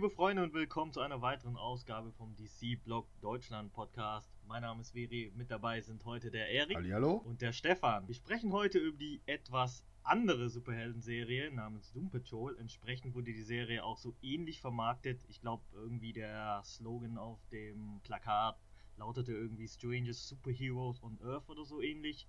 [0.00, 4.32] Liebe Freunde und willkommen zu einer weiteren Ausgabe vom DC Blog Deutschland Podcast.
[4.46, 7.16] Mein Name ist Veri, mit dabei sind heute der Erik Hallo.
[7.16, 8.08] und der Stefan.
[8.08, 12.56] Wir sprechen heute über die etwas andere Superhelden-Serie namens Doom Patrol.
[12.56, 15.22] Entsprechend wurde die Serie auch so ähnlich vermarktet.
[15.28, 18.58] Ich glaube irgendwie der Slogan auf dem Plakat
[18.96, 22.26] lautete irgendwie Strangest Superheroes on Earth oder so ähnlich.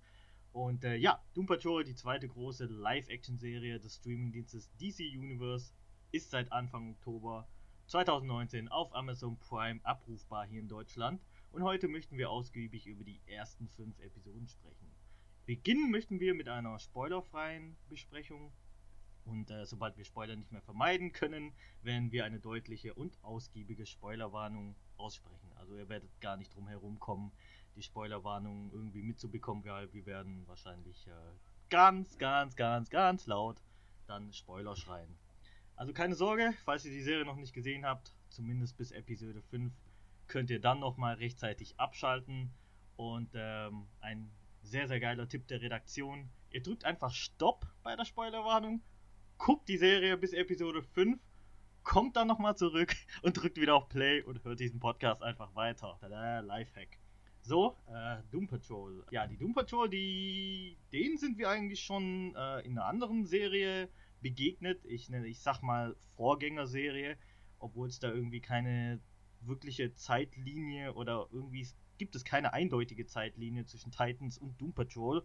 [0.52, 5.72] Und äh, ja, Doom Patrol, die zweite große Live-Action-Serie des Streamingdienstes DC Universe,
[6.10, 7.48] ist seit Anfang Oktober
[7.86, 11.22] 2019 auf Amazon Prime abrufbar hier in Deutschland.
[11.50, 14.90] Und heute möchten wir ausgiebig über die ersten fünf Episoden sprechen.
[15.44, 18.52] Beginnen möchten wir mit einer spoilerfreien Besprechung.
[19.24, 23.86] Und äh, sobald wir Spoiler nicht mehr vermeiden können, werden wir eine deutliche und ausgiebige
[23.86, 25.52] Spoilerwarnung aussprechen.
[25.56, 27.32] Also ihr werdet gar nicht drum herum kommen,
[27.76, 31.10] die Spoilerwarnung irgendwie mitzubekommen, weil wir werden wahrscheinlich äh,
[31.70, 33.62] ganz, ganz, ganz, ganz laut
[34.06, 35.16] dann Spoiler schreien.
[35.76, 39.72] Also keine Sorge, falls ihr die Serie noch nicht gesehen habt, zumindest bis Episode 5,
[40.28, 42.50] könnt ihr dann nochmal rechtzeitig abschalten.
[42.96, 44.30] Und ähm, ein
[44.62, 46.28] sehr, sehr geiler Tipp der Redaktion.
[46.50, 48.82] Ihr drückt einfach Stopp bei der Spoilerwarnung,
[49.38, 51.18] guckt die Serie bis Episode 5,
[51.82, 55.96] kommt dann nochmal zurück und drückt wieder auf Play und hört diesen Podcast einfach weiter.
[56.00, 56.98] Tada, Lifehack.
[57.42, 59.04] So, äh, Doom Patrol.
[59.10, 63.88] Ja, die Doom Patrol, die, denen sind wir eigentlich schon äh, in einer anderen Serie
[64.22, 64.84] begegnet.
[64.84, 67.16] Ich, nenne, ich sag mal Vorgängerserie,
[67.58, 69.00] obwohl es da irgendwie keine
[69.40, 71.66] wirkliche Zeitlinie oder irgendwie
[71.98, 75.24] gibt es keine eindeutige Zeitlinie zwischen Titans und Doom Patrol.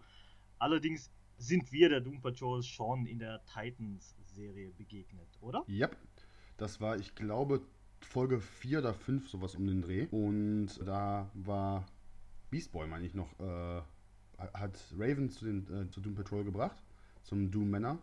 [0.59, 5.64] Allerdings sind wir der Doom Patrol schon in der Titans-Serie begegnet, oder?
[5.67, 5.95] Yep.
[6.58, 7.61] Das war, ich glaube,
[8.02, 10.08] Folge 4 oder 5, sowas um den Dreh.
[10.11, 11.86] Und da war
[12.50, 13.82] Beast Boy, meine ich noch, äh,
[14.38, 16.82] hat Raven zu, den, äh, zu Doom Patrol gebracht,
[17.23, 18.00] zum Doom Männer.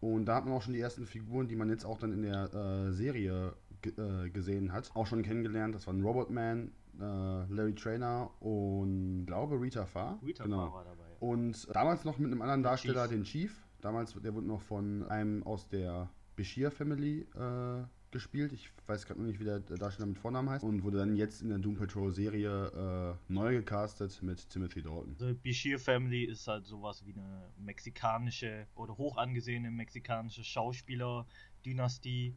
[0.00, 2.22] Und da hat man auch schon die ersten Figuren, die man jetzt auch dann in
[2.22, 5.74] der äh, Serie äh, gesehen hat, auch schon kennengelernt.
[5.74, 10.18] Das waren Robot Man, äh, Larry Trainer und glaube Rita Farr.
[10.24, 10.66] Rita genau.
[10.66, 11.04] Farr war dabei.
[11.20, 13.10] Und damals noch mit einem anderen Darsteller, Chief.
[13.10, 13.62] den Chief.
[13.80, 18.52] Damals, der wurde noch von einem aus der Bashir Family äh, gespielt.
[18.52, 20.64] Ich weiß gerade noch nicht, wie der Darsteller mit Vornamen heißt.
[20.64, 25.16] Und wurde dann jetzt in der Doom Patrol Serie äh, neu gecastet mit Timothy Dalton.
[25.18, 32.34] Also Bashir Family ist halt sowas wie eine mexikanische oder hoch angesehene mexikanische Schauspieler-Dynastie.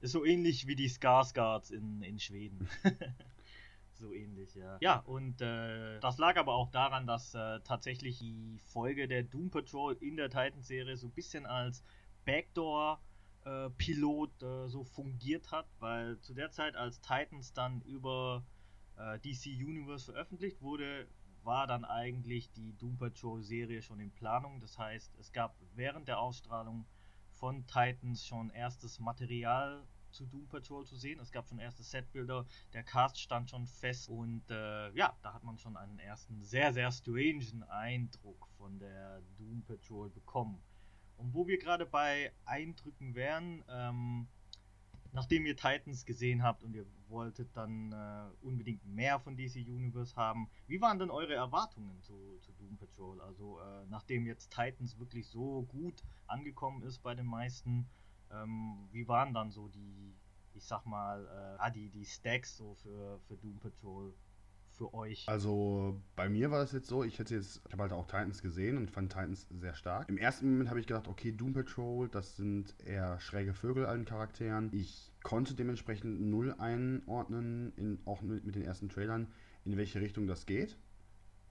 [0.00, 2.66] Ist so ähnlich wie die Skarsgards in, in Schweden.
[3.92, 4.78] so ähnlich, ja.
[4.80, 9.50] Ja, und äh, das lag aber auch daran, dass äh, tatsächlich die Folge der Doom
[9.50, 11.84] Patrol in der Titan-Serie so ein bisschen als
[12.24, 13.00] Backdoor
[13.44, 18.44] äh, Pilot äh, so fungiert hat, weil zu der Zeit, als Titans dann über
[18.96, 21.08] äh, DC Universe veröffentlicht wurde,
[21.42, 24.60] war dann eigentlich die Doom Patrol Serie schon in Planung.
[24.60, 26.86] Das heißt, es gab während der Ausstrahlung
[27.32, 31.20] von Titans schon erstes Material zu Doom Patrol zu sehen.
[31.20, 35.44] Es gab schon erste Setbilder, der Cast stand schon fest und äh, ja, da hat
[35.44, 40.60] man schon einen ersten sehr, sehr strangen Eindruck von der Doom Patrol bekommen.
[41.20, 44.26] Und wo wir gerade bei Eindrücken wären, ähm,
[45.12, 50.16] nachdem ihr Titans gesehen habt und ihr wolltet dann äh, unbedingt mehr von DC Universe
[50.16, 53.20] haben, wie waren denn eure Erwartungen zu, zu Doom Patrol?
[53.20, 57.86] Also äh, nachdem jetzt Titans wirklich so gut angekommen ist bei den meisten,
[58.32, 60.14] ähm, wie waren dann so die,
[60.54, 64.14] ich sag mal, äh, ah, die, die Stacks so für, für Doom Patrol
[64.80, 65.28] für euch?
[65.28, 68.40] Also bei mir war das jetzt so, ich hätte jetzt, ich habe halt auch Titans
[68.40, 70.08] gesehen und fand Titans sehr stark.
[70.08, 74.06] Im ersten Moment habe ich gedacht, okay, Doom Patrol, das sind eher schräge Vögel allen
[74.06, 74.70] Charakteren.
[74.72, 79.28] Ich konnte dementsprechend null einordnen, in, auch mit, mit den ersten Trailern,
[79.66, 80.78] in welche Richtung das geht.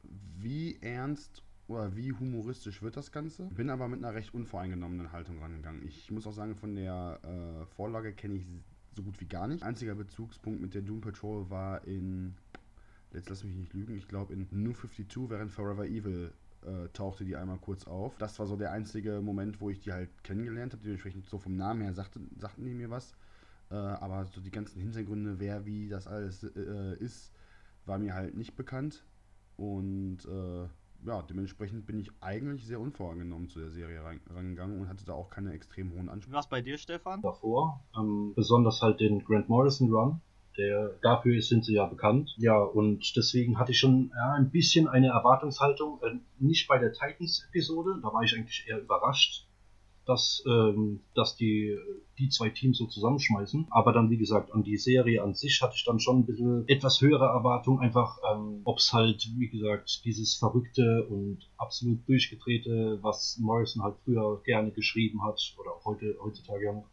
[0.01, 3.45] Wie ernst oder wie humoristisch wird das Ganze?
[3.49, 5.85] Bin aber mit einer recht unvoreingenommenen Haltung rangegangen.
[5.85, 8.47] Ich muss auch sagen, von der äh, Vorlage kenne ich
[8.95, 9.61] so gut wie gar nicht.
[9.61, 12.35] Einziger Bezugspunkt mit der Doom Patrol war in
[13.13, 16.31] jetzt lass mich nicht lügen, ich glaube in New 52 während Forever Evil
[16.65, 18.17] äh, tauchte die einmal kurz auf.
[18.17, 20.83] Das war so der einzige Moment, wo ich die halt kennengelernt habe.
[20.83, 23.13] Dementsprechend so vom Namen her sagte, sagten die mir was.
[23.71, 27.31] Äh, aber so die ganzen Hintergründe, wer wie das alles äh, ist,
[27.85, 29.05] war mir halt nicht bekannt.
[29.57, 30.67] Und äh,
[31.05, 35.29] ja, dementsprechend bin ich eigentlich sehr unvoreingenommen zu der Serie rangegangen und hatte da auch
[35.29, 36.35] keine extrem hohen Ansprüche.
[36.35, 37.21] Was bei dir, Stefan?
[37.21, 37.83] davor.
[37.97, 40.21] Ähm, besonders halt den Grant Morrison Run.
[40.57, 42.35] Der, dafür sind sie ja bekannt.
[42.37, 45.99] Ja, und deswegen hatte ich schon ja, ein bisschen eine Erwartungshaltung.
[46.03, 49.47] Äh, nicht bei der Titans-Episode, da war ich eigentlich eher überrascht,
[50.05, 51.77] dass, ähm, dass die,
[52.17, 53.67] die zwei Teams so zusammenschmeißen.
[53.69, 56.67] Aber dann, wie gesagt, an die Serie an sich hatte ich dann schon ein bisschen
[56.67, 57.79] etwas höhere Erwartung.
[57.79, 63.95] Einfach, ähm, ob es halt, wie gesagt, dieses verrückte und absolut durchgedrehte, was Morrison halt
[64.03, 66.83] früher gerne geschrieben hat oder auch heute, heutzutage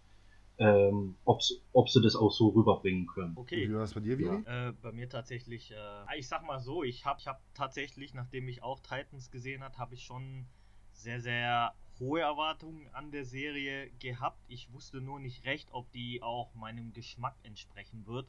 [0.59, 3.37] ähm, ob sie das auch so rüberbringen können.
[3.37, 3.69] Okay.
[3.69, 4.43] Wie war das bei dir, Viri?
[4.47, 4.69] Ja.
[4.69, 8.49] Äh, bei mir tatsächlich, äh, ich sag mal so, ich habe ich hab tatsächlich, nachdem
[8.49, 10.47] ich auch Titans gesehen habe, habe ich schon
[10.93, 14.43] sehr, sehr hohe Erwartungen an der Serie gehabt.
[14.49, 18.27] Ich wusste nur nicht recht, ob die auch meinem Geschmack entsprechen wird.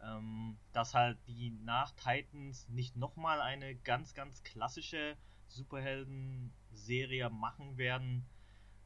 [0.00, 5.16] Ähm, dass halt die nach Titans nicht nochmal eine ganz, ganz klassische
[5.48, 8.24] Superhelden-Serie machen werden,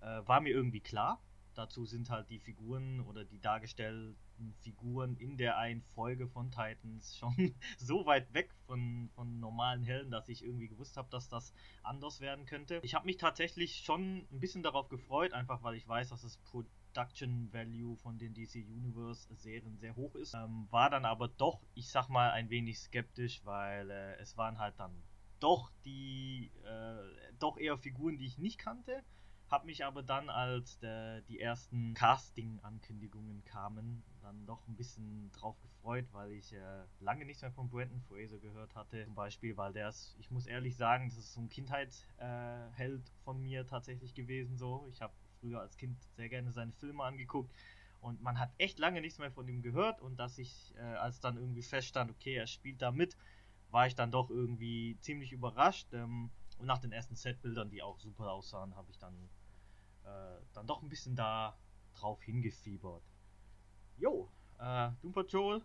[0.01, 1.21] äh, war mir irgendwie klar.
[1.55, 4.17] Dazu sind halt die Figuren oder die dargestellten
[4.61, 10.11] Figuren in der einen Folge von Titans schon so weit weg von, von normalen Helden,
[10.11, 11.53] dass ich irgendwie gewusst habe, dass das
[11.83, 12.81] anders werden könnte.
[12.83, 16.39] Ich habe mich tatsächlich schon ein bisschen darauf gefreut, einfach weil ich weiß, dass es
[16.39, 20.35] Production Value von den DC Universe Serien sehr hoch ist.
[20.35, 24.59] Ähm, war dann aber doch, ich sag mal, ein wenig skeptisch, weil äh, es waren
[24.59, 25.03] halt dann
[25.41, 29.03] doch die, äh, doch eher Figuren, die ich nicht kannte
[29.53, 35.61] hab mich aber dann, als der, die ersten Casting-Ankündigungen kamen, dann doch ein bisschen drauf
[35.61, 39.05] gefreut, weil ich äh, lange nichts mehr von Brandon Fraser gehört hatte.
[39.05, 43.25] Zum Beispiel, weil der ist, ich muss ehrlich sagen, das ist so ein Kindheitsheld äh,
[43.25, 44.57] von mir tatsächlich gewesen.
[44.57, 47.53] So, ich habe früher als Kind sehr gerne seine Filme angeguckt
[48.01, 51.21] und man hat echt lange nichts mehr von ihm gehört und dass ich, äh, als
[51.21, 53.19] dann irgendwie feststand, okay, er spielt da mit,
[53.71, 55.93] war ich dann doch irgendwie ziemlich überrascht.
[55.93, 59.29] Ähm, und nach den ersten Setbildern, die auch super aussahen, habe ich dann
[60.05, 61.57] äh, dann doch ein bisschen da
[61.95, 63.03] drauf hingefiebert.
[63.99, 64.29] Jo,
[64.59, 65.63] äh, Doom Patrol.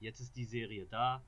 [0.00, 1.24] Jetzt ist die Serie da.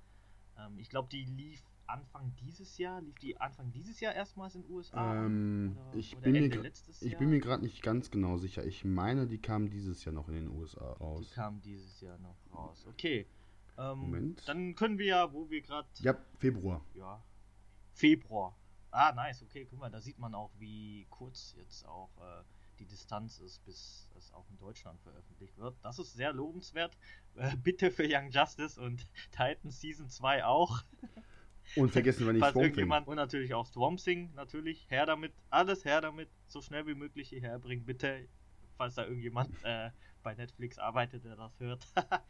[0.59, 3.01] Ähm, ich glaube, die lief Anfang dieses Jahr.
[3.01, 5.25] Lief die Anfang dieses Jahr erstmals in den USA?
[5.25, 8.65] Ähm, oder, ich, oder bin mir ich bin mir gerade nicht ganz genau sicher.
[8.65, 11.29] Ich meine, die kam dieses Jahr noch in den USA raus.
[11.29, 12.87] Die kam dieses Jahr noch raus.
[12.89, 13.27] Okay.
[13.77, 14.49] Ähm, Moment.
[14.49, 15.89] Dann können wir ja, wo wir gerade.
[16.01, 16.85] Ja, Februar.
[16.95, 17.23] Ja.
[17.93, 18.57] Februar.
[18.91, 22.43] Ah, nice, okay, guck mal, da sieht man auch, wie kurz jetzt auch äh,
[22.81, 25.77] die Distanz ist, bis es auch in Deutschland veröffentlicht wird.
[25.83, 26.97] Das ist sehr lobenswert.
[27.37, 30.83] Äh, bitte für Young Justice und Titan Season 2 auch.
[31.77, 32.91] Und vergessen wir nicht Falls Swamp Thing.
[32.91, 34.87] Und natürlich auch Swamp Thing, natürlich.
[34.91, 38.27] Her damit, alles her damit, so schnell wie möglich hierher bringen, bitte.
[38.77, 39.91] Falls da irgendjemand äh,
[40.23, 41.87] bei Netflix arbeitet, der das hört.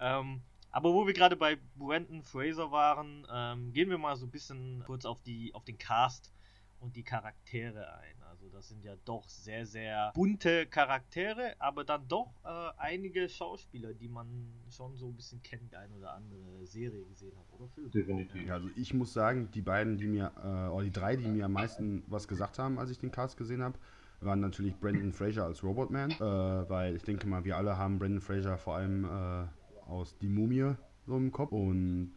[0.00, 4.30] ähm, aber wo wir gerade bei Brandon Fraser waren, ähm, gehen wir mal so ein
[4.30, 6.32] bisschen kurz auf, die, auf den Cast
[6.80, 8.22] und die Charaktere ein.
[8.28, 13.94] Also das sind ja doch sehr, sehr bunte Charaktere, aber dann doch äh, einige Schauspieler,
[13.94, 17.68] die man schon so ein bisschen kennt, die eine oder andere Serie gesehen hat oder
[17.68, 17.90] Film.
[17.90, 18.46] Definitiv.
[18.46, 21.46] Ja, also ich muss sagen, die beiden, die mir, äh, oder die drei, die mir
[21.46, 23.78] am meisten was gesagt haben, als ich den Cast gesehen habe,
[24.20, 28.20] waren natürlich Brandon Fraser als Robotman, äh, weil ich denke mal, wir alle haben Brandon
[28.20, 29.46] Fraser vor allem äh,
[29.86, 30.74] aus Die Mumie
[31.06, 31.52] so im Kopf.
[31.52, 32.12] Und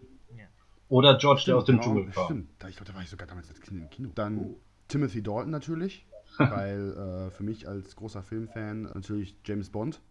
[0.87, 2.25] Oder George, der aus dem genau, Dschungel kam.
[2.25, 4.09] Stimmt, ich glaube, da war ich sogar damals als Kind im Kino.
[4.15, 4.59] Dann oh.
[4.87, 6.07] Timothy Dalton natürlich,
[6.37, 10.01] weil äh, für mich als großer Filmfan natürlich James Bond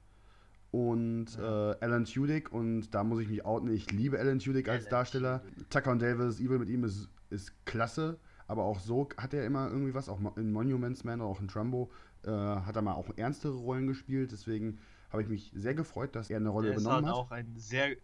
[0.70, 4.86] und äh, Alan Tudyk und da muss ich mich outen, ich liebe Alan Tudyk als
[4.88, 5.42] Darsteller.
[5.70, 9.68] Tucker und Davis, Evil mit ihm ist, ist klasse, aber auch so hat er immer
[9.70, 11.90] irgendwie was, auch in Monuments Man oder auch in Trumbo
[12.24, 14.78] äh, hat er mal auch ernstere Rollen gespielt, deswegen
[15.10, 17.24] habe ich mich sehr gefreut, dass er eine Rolle der übernommen ist halt hat.
[17.26, 17.96] Auch ein sehr,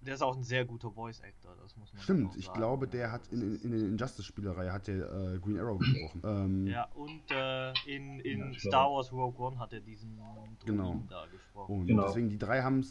[0.00, 3.12] der ist auch ein sehr guter Voice Actor, das muss man Stimmt, ich glaube, der
[3.12, 6.22] hat in, in, in der Injustice-Spielerei hat der äh, Green Arrow gesprochen.
[6.24, 10.18] Ähm, ja, und äh, in, in ja, Star Wars Rogue One hat er diesen
[10.64, 11.02] genau.
[11.08, 11.80] da gesprochen.
[11.80, 12.06] Und genau.
[12.06, 12.84] deswegen, die drei haben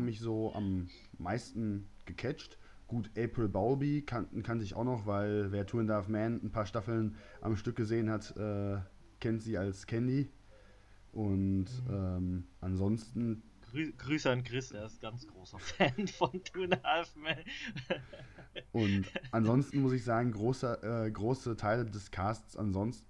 [0.00, 0.88] mich so am
[1.18, 2.58] meisten gecatcht.
[2.86, 6.40] Gut, April Bowlby kann, kann sich auch noch, weil wer Two and a Half Man
[6.44, 8.80] ein paar Staffeln am Stück gesehen hat, äh,
[9.18, 10.30] kennt sie als Candy.
[11.12, 11.90] Und mhm.
[11.90, 13.42] ähm, ansonsten.
[13.70, 17.38] Grü Grüße an Chris, er ist ganz großer Fan von Two and a Half Men.
[18.72, 23.06] und ansonsten muss ich sagen, große, äh, große Teile des Casts ansonsten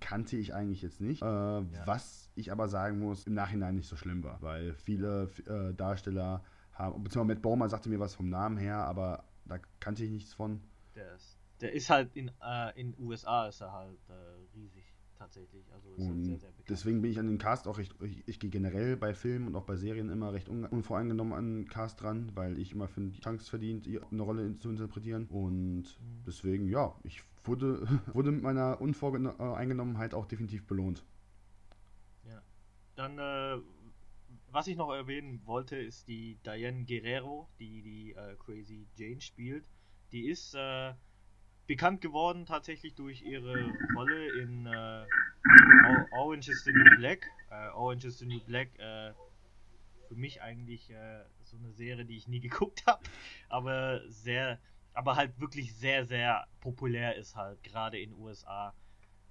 [0.00, 1.22] kannte ich eigentlich jetzt nicht.
[1.22, 1.64] Äh, ja.
[1.84, 6.44] Was ich aber sagen muss, im Nachhinein nicht so schlimm war, weil viele äh, Darsteller
[6.72, 10.32] haben, beziehungsweise Matt Baumer sagte mir was vom Namen her, aber da kannte ich nichts
[10.32, 10.60] von.
[10.94, 14.93] Der ist, der ist halt in äh, in USA ist er halt äh, riesig
[15.24, 15.64] tatsächlich.
[15.72, 16.50] Also ist sehr, sehr.
[16.68, 19.56] Deswegen bin ich an den Cast auch recht, ich, ich gehe generell bei Filmen und
[19.56, 23.20] auch bei Serien immer recht unvoreingenommen an den Cast dran, weil ich immer finde, die
[23.20, 25.26] Chance verdient, eine Rolle zu interpretieren.
[25.28, 26.24] Und mhm.
[26.26, 31.04] deswegen, ja, ich wurde, wurde mit meiner Unvoreingenommenheit auch definitiv belohnt.
[32.28, 32.42] Ja.
[32.96, 33.62] Dann, äh,
[34.50, 39.64] was ich noch erwähnen wollte, ist die Diane Guerrero, die die äh, Crazy Jane spielt.
[40.12, 40.92] Die ist äh,
[41.66, 45.06] bekannt geworden tatsächlich durch ihre Rolle in äh,
[46.10, 47.26] Orange is the New Black.
[47.50, 49.12] Äh, Orange is the New Black, äh,
[50.08, 53.02] für mich eigentlich äh, so eine Serie, die ich nie geguckt habe,
[53.48, 54.60] aber sehr,
[54.92, 58.74] aber halt wirklich sehr, sehr populär ist halt, gerade in USA.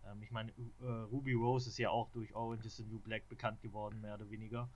[0.06, 3.28] Ähm, ich meine, äh, Ruby Rose ist ja auch durch Orange is the New Black
[3.30, 4.70] bekannt geworden, mehr oder weniger.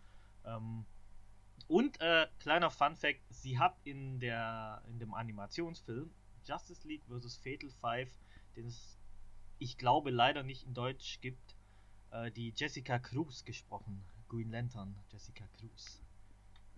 [0.46, 0.86] Ähm,
[1.68, 6.12] und äh, kleiner Fun Fact: Sie hat in der in dem Animationsfilm
[6.48, 7.38] Justice League vs.
[7.38, 8.10] Fatal Five,
[8.56, 8.98] den es
[9.60, 11.56] ich glaube leider nicht in Deutsch gibt,
[12.12, 14.04] äh, die Jessica Cruz gesprochen.
[14.30, 16.02] Green Lantern, Jessica Cruz.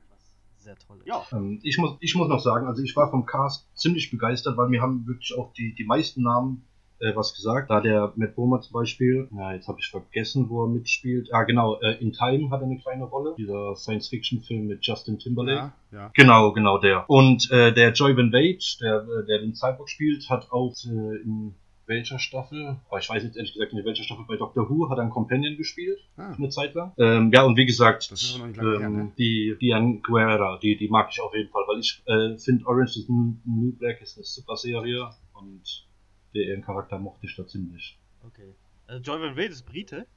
[0.09, 1.07] Was sehr toll ist.
[1.07, 1.25] Ja.
[1.31, 4.69] Ähm, ich, muss, ich muss noch sagen, also ich war vom Cast ziemlich begeistert, weil
[4.69, 6.63] mir haben wirklich auch die, die meisten Namen
[6.99, 7.69] äh, was gesagt.
[7.69, 11.33] Da der Matt Bomer zum Beispiel, ja, jetzt habe ich vergessen, wo er mitspielt.
[11.33, 13.35] Ah, genau, äh, In Time hat er eine kleine Rolle.
[13.37, 15.73] Dieser Science-Fiction-Film mit Justin Timberlake.
[15.91, 16.11] Ja, ja.
[16.13, 17.09] Genau, genau der.
[17.09, 21.21] Und äh, der Joy Van Wade, der, äh, der den Cyborg spielt, hat auch äh,
[21.23, 21.55] in
[21.89, 24.99] welcher Staffel, aber ich weiß jetzt ehrlich gesagt in welcher Staffel bei Doctor Who hat
[24.99, 26.31] er einen Companion gespielt, ah.
[26.37, 26.93] eine Zeit lang.
[26.99, 29.11] Ähm, ja, und wie gesagt, ähm, her, ne?
[29.17, 32.99] die Diane Guerra, die, die mag ich auf jeden Fall, weil ich äh, finde Orange
[32.99, 35.88] is New Black ist eine super Serie und
[36.33, 37.97] den Charakter mochte ich da ziemlich.
[38.23, 38.55] Okay.
[38.87, 40.07] Also Joy Van Wade ist Brite?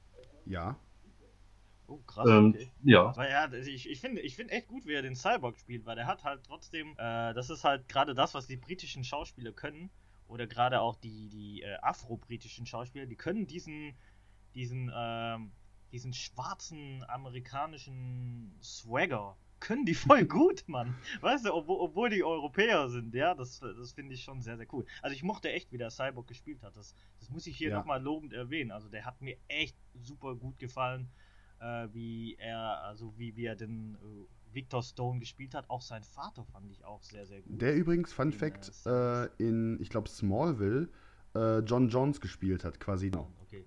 [0.45, 0.77] Ja.
[1.87, 2.27] Oh, krass.
[2.29, 2.71] Ähm, okay.
[2.83, 3.15] Ja.
[3.15, 5.97] Weil ja, ich, ich finde ich find echt gut, wie er den Cyborg spielt, weil
[5.97, 9.89] er hat halt trotzdem, äh, das ist halt gerade das, was die britischen Schauspieler können,
[10.27, 13.95] oder gerade auch die, die äh, afro-britischen Schauspieler, die können diesen,
[14.55, 15.51] diesen, ähm,
[15.91, 20.93] diesen schwarzen amerikanischen Swagger können die voll gut, Mann.
[21.21, 24.67] Weißt du, obwohl, obwohl die Europäer sind, ja, das, das finde ich schon sehr, sehr
[24.73, 24.85] cool.
[25.01, 26.75] Also ich mochte echt, wie der Cyborg gespielt hat.
[26.75, 27.77] Das, das muss ich hier ja.
[27.77, 28.71] nochmal lobend erwähnen.
[28.71, 31.07] Also der hat mir echt super gut gefallen,
[31.59, 35.69] äh, wie er, also wie, wie er den äh, Victor Stone gespielt hat.
[35.69, 37.61] Auch sein Vater fand ich auch sehr, sehr gut.
[37.61, 40.89] Der übrigens, Fun in, Fact, äh, in, ich glaube, Smallville,
[41.35, 43.11] äh, John Jones gespielt hat, quasi.
[43.43, 43.65] Okay.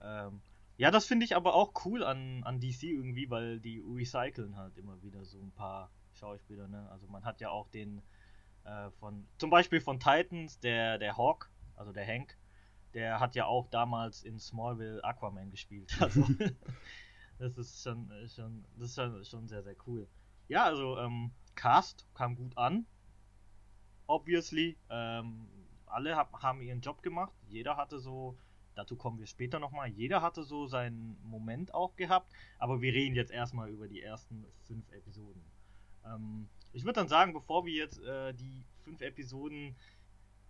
[0.00, 0.40] Ähm,
[0.76, 4.76] ja, das finde ich aber auch cool an, an DC irgendwie, weil die recyceln halt
[4.76, 6.88] immer wieder so ein paar Schauspieler, ne?
[6.90, 8.02] Also man hat ja auch den
[8.64, 12.36] äh, von, zum Beispiel von Titans, der, der Hawk, also der Hank,
[12.94, 15.96] der hat ja auch damals in Smallville Aquaman gespielt.
[17.40, 20.06] Also das ist schon, schon, das ist schon, schon sehr, sehr cool.
[20.46, 22.86] Ja, also ähm, Cast kam gut an.
[24.06, 24.78] Obviously.
[24.88, 25.48] Ähm,
[25.86, 27.32] alle hab, haben ihren Job gemacht.
[27.48, 28.38] Jeder hatte so
[28.74, 29.88] Dazu kommen wir später nochmal.
[29.88, 34.44] Jeder hatte so seinen Moment auch gehabt, aber wir reden jetzt erstmal über die ersten
[34.64, 35.42] fünf Episoden.
[36.04, 39.76] Ähm, ich würde dann sagen, bevor wir jetzt äh, die fünf Episoden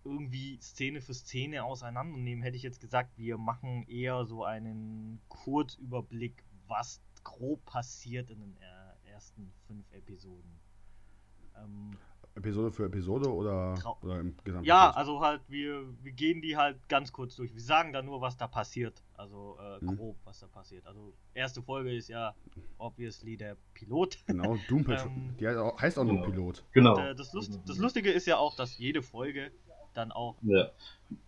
[0.03, 6.43] irgendwie Szene für Szene auseinandernehmen, hätte ich jetzt gesagt, wir machen eher so einen Kurzüberblick,
[6.67, 10.59] was grob passiert in den äh, ersten fünf Episoden.
[11.57, 11.97] Ähm,
[12.35, 14.97] Episode für Episode oder, oder im gesamten Ja, Kurs?
[14.97, 17.53] also halt, wir, wir gehen die halt ganz kurz durch.
[17.53, 19.01] Wir sagen da nur, was da passiert.
[19.13, 19.95] Also äh, hm.
[19.95, 20.85] grob, was da passiert.
[20.85, 22.35] Also erste Folge ist ja
[22.77, 24.17] obviously der Pilot.
[24.27, 25.11] Genau, Doom Patrol.
[25.15, 26.25] ähm, die heißt auch, nur genau.
[26.25, 26.63] Pilot.
[26.73, 26.95] Genau.
[26.95, 29.51] Und, äh, das, Lust, das Lustige ist ja auch, dass jede Folge
[29.93, 30.35] dann auch.
[30.41, 30.71] Ja.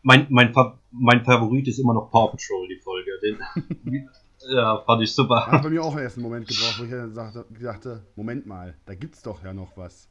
[0.02, 0.54] Mein, mein,
[0.92, 3.12] mein Favorit ist immer noch Paw Patrol, die Folge.
[3.22, 4.10] Den,
[4.50, 5.48] ja, fand ich super.
[5.48, 8.76] Hat bei mir auch einen ersten Moment gebraucht, wo ich dann sagte, dachte, Moment mal,
[8.86, 10.10] da gibt's doch ja noch was.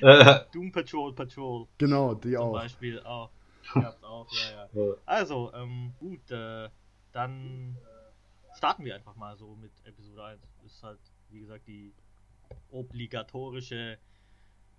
[0.52, 1.66] Doom Patrol Patrol.
[1.78, 2.44] Genau, die Zum auch.
[2.44, 3.30] Zum Beispiel auch.
[3.74, 4.94] Gab's auch, ja, ja.
[5.04, 6.68] Also, ähm, gut, äh,
[7.12, 7.76] dann
[8.56, 10.40] starten wir einfach mal so mit Episode 1.
[10.64, 11.92] Ist halt, wie gesagt, die
[12.70, 13.98] obligatorische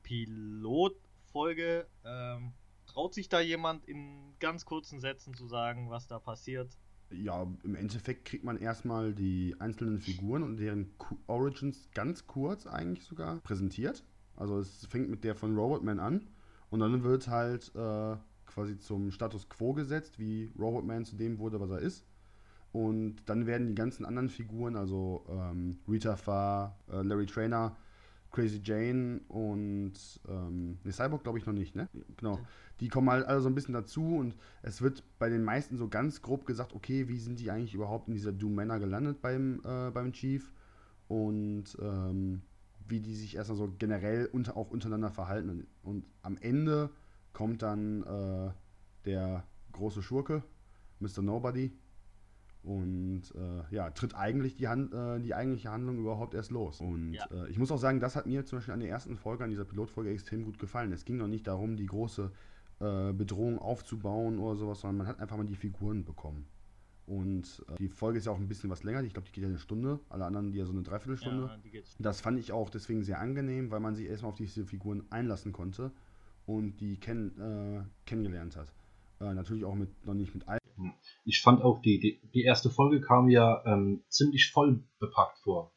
[0.03, 1.87] Pilotfolge.
[2.05, 2.53] Ähm,
[2.85, 6.77] traut sich da jemand in ganz kurzen Sätzen zu sagen, was da passiert?
[7.11, 10.91] Ja, im Endeffekt kriegt man erstmal die einzelnen Figuren und deren
[11.27, 14.03] Origins ganz kurz eigentlich sogar präsentiert.
[14.35, 16.27] Also es fängt mit der von Robotman an
[16.69, 21.59] und dann wird halt äh, quasi zum Status Quo gesetzt, wie Robotman zu dem wurde,
[21.59, 22.05] was er ist.
[22.71, 27.75] Und dann werden die ganzen anderen Figuren, also ähm, Rita Farr, äh, Larry Trainer,
[28.37, 29.93] Crazy Jane und
[30.29, 31.89] ähm, ne, Cyborg glaube ich noch nicht, ne?
[32.17, 32.39] Genau.
[32.79, 35.87] Die kommen halt alle so ein bisschen dazu und es wird bei den meisten so
[35.87, 39.59] ganz grob gesagt, okay, wie sind die eigentlich überhaupt in dieser Doom Manor gelandet beim,
[39.65, 40.51] äh, beim Chief
[41.07, 42.43] und ähm,
[42.87, 45.65] wie die sich erstmal so generell unter, auch untereinander verhalten.
[45.81, 46.91] Und am Ende
[47.33, 48.51] kommt dann äh,
[49.05, 50.43] der große Schurke,
[50.99, 51.23] Mr.
[51.23, 51.75] Nobody,
[52.67, 56.81] und äh, ja, tritt eigentlich die, Hand, äh, die eigentliche Handlung überhaupt erst los.
[56.81, 57.25] Und ja.
[57.31, 59.49] äh, ich muss auch sagen, das hat mir zum Beispiel an der ersten Folge, an
[59.49, 60.91] dieser Pilotfolge extrem gut gefallen.
[60.91, 62.29] Es ging noch nicht darum, die große
[62.81, 66.45] äh, Bedrohung aufzubauen oder sowas, sondern man hat einfach mal die Figuren bekommen.
[67.05, 69.43] Und äh, die Folge ist ja auch ein bisschen was länger, ich glaube, die geht
[69.43, 71.49] ja eine Stunde, alle anderen die ja so eine Dreiviertelstunde.
[71.71, 75.05] Ja, das fand ich auch deswegen sehr angenehm, weil man sich erstmal auf diese Figuren
[75.09, 75.93] einlassen konnte
[76.45, 78.73] und die kenn, äh, kennengelernt hat.
[79.19, 80.56] natürlich auch mit noch nicht mit allen
[81.25, 85.71] ich fand auch, die, die, die erste Folge kam ja ähm, ziemlich voll bepackt vor.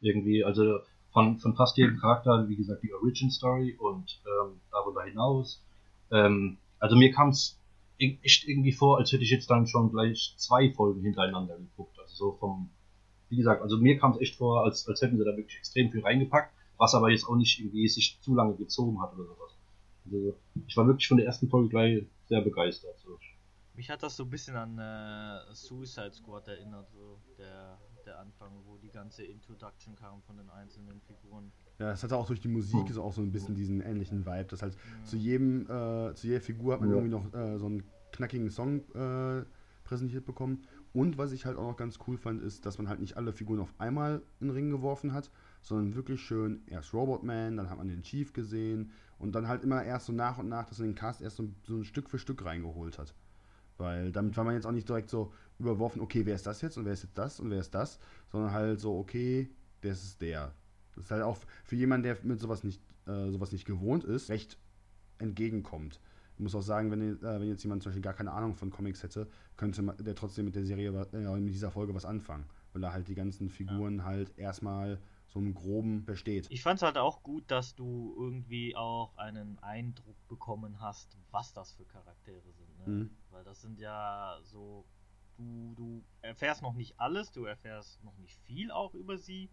[0.00, 0.78] Irgendwie, also
[1.12, 5.62] von, von fast jedem Charakter, wie gesagt, die Origin Story und ähm, darüber hinaus.
[6.10, 7.58] Ähm, also mir kam es
[7.98, 11.98] echt irgendwie vor, als hätte ich jetzt dann schon gleich zwei Folgen hintereinander geguckt.
[12.00, 12.70] Also so vom,
[13.28, 15.90] wie gesagt, also mir kam es echt vor, als, als hätten sie da wirklich extrem
[15.90, 19.56] viel reingepackt, was aber jetzt auch nicht irgendwie sich zu lange gezogen hat oder sowas.
[20.04, 22.98] Also ich war wirklich von der ersten Folge gleich sehr begeistert.
[23.04, 23.18] So.
[23.74, 28.52] Mich hat das so ein bisschen an äh, Suicide Squad erinnert, so der, der Anfang,
[28.66, 31.50] wo die ganze Introduction kam von den einzelnen Figuren.
[31.78, 34.44] Ja, es hatte auch durch die Musik ist auch so ein bisschen diesen ähnlichen Vibe,
[34.44, 35.04] dass halt mhm.
[35.04, 36.96] zu jedem, äh, zu jeder Figur hat man ja.
[36.96, 39.44] irgendwie noch äh, so einen knackigen Song äh,
[39.84, 40.66] präsentiert bekommen.
[40.92, 43.32] Und was ich halt auch noch ganz cool fand, ist, dass man halt nicht alle
[43.32, 45.30] Figuren auf einmal in den Ring geworfen hat,
[45.62, 49.82] sondern wirklich schön erst Robotman, dann hat man den Chief gesehen und dann halt immer
[49.82, 52.18] erst so nach und nach, dass man den Cast erst so, so ein Stück für
[52.18, 53.14] Stück reingeholt hat.
[53.78, 56.76] Weil damit war man jetzt auch nicht direkt so überworfen, okay, wer ist das jetzt
[56.76, 57.98] und wer ist jetzt das und wer ist das,
[58.30, 59.50] sondern halt so, okay,
[59.80, 60.52] das ist der.
[60.94, 64.30] Das ist halt auch für jemanden, der mit sowas nicht, äh, sowas nicht gewohnt ist,
[64.30, 64.58] recht
[65.18, 66.00] entgegenkommt.
[66.34, 68.70] Ich muss auch sagen, wenn, äh, wenn jetzt jemand zum Beispiel gar keine Ahnung von
[68.70, 72.44] Comics hätte, könnte der trotzdem mit der Serie, äh, mit dieser Folge was anfangen.
[72.72, 74.04] Weil er halt die ganzen Figuren ja.
[74.04, 74.98] halt erstmal
[75.32, 76.46] so einen groben versteht.
[76.50, 81.54] Ich fand es halt auch gut, dass du irgendwie auch einen Eindruck bekommen hast, was
[81.54, 82.78] das für Charaktere sind.
[82.78, 82.86] Ne?
[82.86, 83.10] Mhm.
[83.30, 84.84] Weil das sind ja so,
[85.38, 89.48] du, du erfährst noch nicht alles, du erfährst noch nicht viel auch über sie.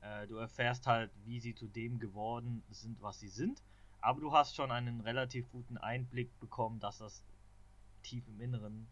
[0.00, 3.62] Äh, du erfährst halt, wie sie zu dem geworden sind, was sie sind.
[4.00, 7.22] Aber du hast schon einen relativ guten Einblick bekommen, dass das
[8.02, 8.88] tief im Inneren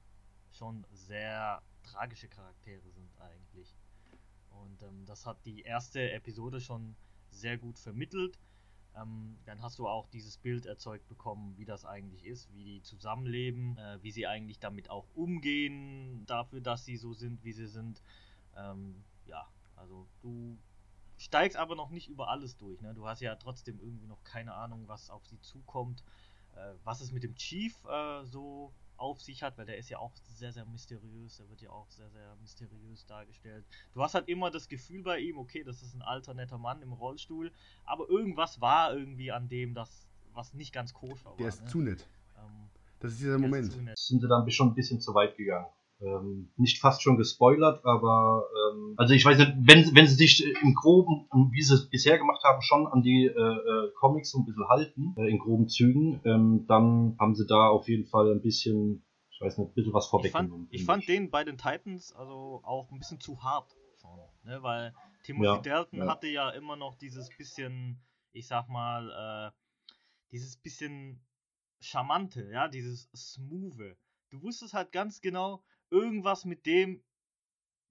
[0.53, 3.75] schon sehr tragische Charaktere sind eigentlich.
[4.65, 6.97] Und ähm, das hat die erste Episode schon
[7.31, 8.39] sehr gut vermittelt.
[8.97, 12.83] Ähm, dann hast du auch dieses Bild erzeugt bekommen, wie das eigentlich ist, wie die
[12.83, 17.67] zusammenleben, äh, wie sie eigentlich damit auch umgehen, dafür, dass sie so sind, wie sie
[17.67, 18.03] sind.
[18.57, 20.57] Ähm, ja, also du
[21.17, 22.81] steigst aber noch nicht über alles durch.
[22.81, 22.95] Ne?
[22.95, 26.05] Du hast ja trotzdem irgendwie noch keine Ahnung, was auf sie zukommt,
[26.55, 29.99] äh, was es mit dem Chief äh, so auf sich hat, weil der ist ja
[29.99, 33.65] auch sehr, sehr mysteriös, der wird ja auch sehr, sehr mysteriös dargestellt.
[33.93, 36.83] Du hast halt immer das Gefühl bei ihm, okay, das ist ein alter, netter Mann
[36.83, 37.53] im Rollstuhl,
[37.85, 41.37] aber irgendwas war irgendwie an dem, das, was nicht ganz koscher war.
[41.37, 41.69] Der ist ne?
[41.69, 42.07] zu nett.
[42.37, 43.67] Ähm, das ist dieser Moment.
[43.67, 45.67] Ist Sind sie dann schon ein bisschen zu weit gegangen?
[46.01, 50.45] Ähm, nicht fast schon gespoilert, aber ähm, also ich weiß nicht, wenn, wenn sie sich
[50.63, 54.39] im Groben, wie sie es bisher gemacht haben, schon an die äh, äh, Comics so
[54.39, 58.33] ein bisschen halten, äh, in groben Zügen, ähm, dann haben sie da auf jeden Fall
[58.33, 60.67] ein bisschen, ich weiß nicht, ein bisschen was vorweggenommen.
[60.71, 64.19] Ich fand, ich fand den bei den Titans also auch ein bisschen zu hart schon,
[64.43, 64.63] ne?
[64.63, 66.07] weil Timothy ja, Dalton ja.
[66.09, 68.03] hatte ja immer noch dieses bisschen,
[68.33, 69.91] ich sag mal, äh,
[70.33, 71.21] dieses bisschen
[71.81, 73.97] charmante, ja, dieses smoothe.
[74.31, 75.63] Du wusstest halt ganz genau,
[75.95, 77.01] irgendwas mit dem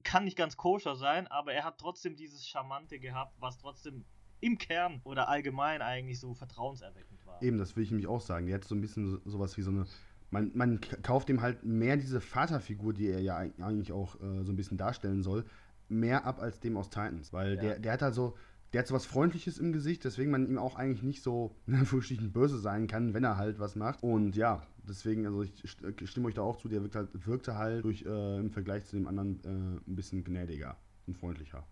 [0.03, 4.05] kann nicht ganz koscher sein, aber er hat trotzdem dieses Charmante gehabt, was trotzdem
[4.41, 7.41] im Kern oder allgemein eigentlich so vertrauenserweckend war.
[7.41, 8.47] Eben, das will ich nämlich auch sagen.
[8.47, 9.85] Der hat so ein bisschen so, sowas wie so eine.
[10.31, 14.51] Man, man kauft ihm halt mehr diese Vaterfigur, die er ja eigentlich auch äh, so
[14.51, 15.45] ein bisschen darstellen soll,
[15.87, 17.31] mehr ab als dem aus Titans.
[17.31, 17.61] Weil ja.
[17.61, 18.35] der, der hat halt so,
[18.73, 21.75] der hat so was Freundliches im Gesicht, deswegen man ihm auch eigentlich nicht so in
[21.75, 24.03] Anführungsstrichen böse sein kann, wenn er halt was macht.
[24.03, 27.83] Und ja, deswegen, also ich stimme euch da auch zu, der wirkt halt, wirkte halt
[27.85, 31.65] durch, äh, im Vergleich zu dem anderen äh, ein bisschen gnädiger und freundlicher.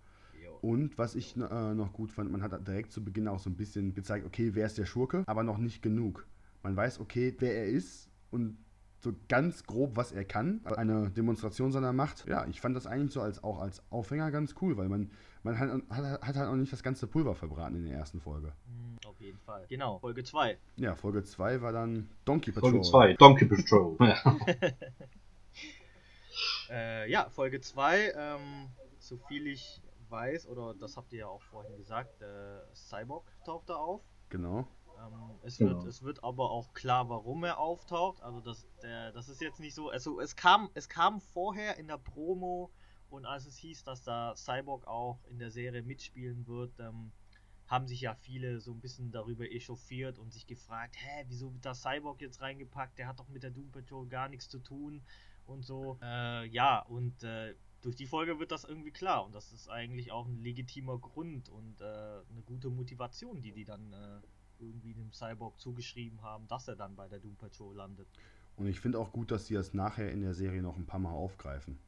[0.61, 3.55] Und was ich äh, noch gut fand, man hat direkt zu Beginn auch so ein
[3.55, 6.27] bisschen gezeigt, okay, wer ist der Schurke, aber noch nicht genug.
[6.61, 8.57] Man weiß, okay, wer er ist und
[8.99, 10.61] so ganz grob, was er kann.
[10.65, 12.27] Eine Demonstration seiner Macht.
[12.27, 15.09] Ja, ich fand das eigentlich so als auch als Aufhänger ganz cool, weil man,
[15.43, 18.53] man hat, hat, hat halt auch nicht das ganze Pulver verbraten in der ersten Folge.
[18.67, 19.65] Mhm, auf jeden Fall.
[19.69, 20.57] Genau, Folge 2.
[20.77, 22.71] Ja, Folge 2 war dann Donkey Patrol.
[22.71, 23.97] Folge 2, Donkey Patrol.
[26.69, 31.27] Ja, äh, ja Folge 2, ähm, so viel ich weiß, oder das habt ihr ja
[31.27, 34.01] auch vorhin gesagt, äh, Cyborg taucht da auf.
[34.29, 34.67] Genau.
[34.97, 35.77] Ähm, es, genau.
[35.77, 38.21] wird, es wird aber auch klar, warum er auftaucht.
[38.21, 39.89] Also das, der, das ist jetzt nicht so.
[39.89, 42.71] Also es kam, es kam vorher in der Promo
[43.11, 47.11] und als es hieß, dass da Cyborg auch in der Serie mitspielen wird, ähm,
[47.67, 51.65] haben sich ja viele so ein bisschen darüber echauffiert und sich gefragt, hä, wieso wird
[51.65, 52.97] da Cyborg jetzt reingepackt?
[52.97, 55.01] Der hat doch mit der Doom Patrol gar nichts zu tun
[55.45, 55.97] und so.
[56.01, 60.11] Äh, ja, und äh, durch die Folge wird das irgendwie klar und das ist eigentlich
[60.11, 64.19] auch ein legitimer Grund und äh, eine gute Motivation, die die dann äh,
[64.59, 68.07] irgendwie dem Cyborg zugeschrieben haben, dass er dann bei der Doom Patrol landet.
[68.57, 70.99] Und ich finde auch gut, dass sie das nachher in der Serie noch ein paar
[70.99, 71.79] Mal aufgreifen.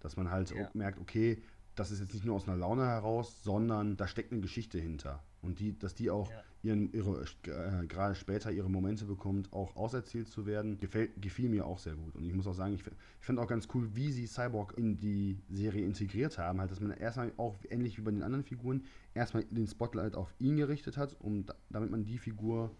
[0.00, 0.70] Dass man halt ja.
[0.74, 1.42] merkt, okay,
[1.76, 5.22] das ist jetzt nicht nur aus einer Laune heraus, sondern da steckt eine Geschichte hinter.
[5.42, 6.42] Und die, dass die auch ja.
[6.62, 11.66] ihren, ihre, äh, gerade später ihre Momente bekommt, auch auserzählt zu werden, gefällt, gefiel mir
[11.66, 12.16] auch sehr gut.
[12.16, 14.96] Und ich muss auch sagen, ich, ich finde auch ganz cool, wie sie Cyborg in
[14.96, 16.60] die Serie integriert haben.
[16.60, 20.34] Halt, dass man erstmal auch ähnlich wie bei den anderen Figuren erstmal den Spotlight auf
[20.38, 22.74] ihn gerichtet hat, um damit man die Figur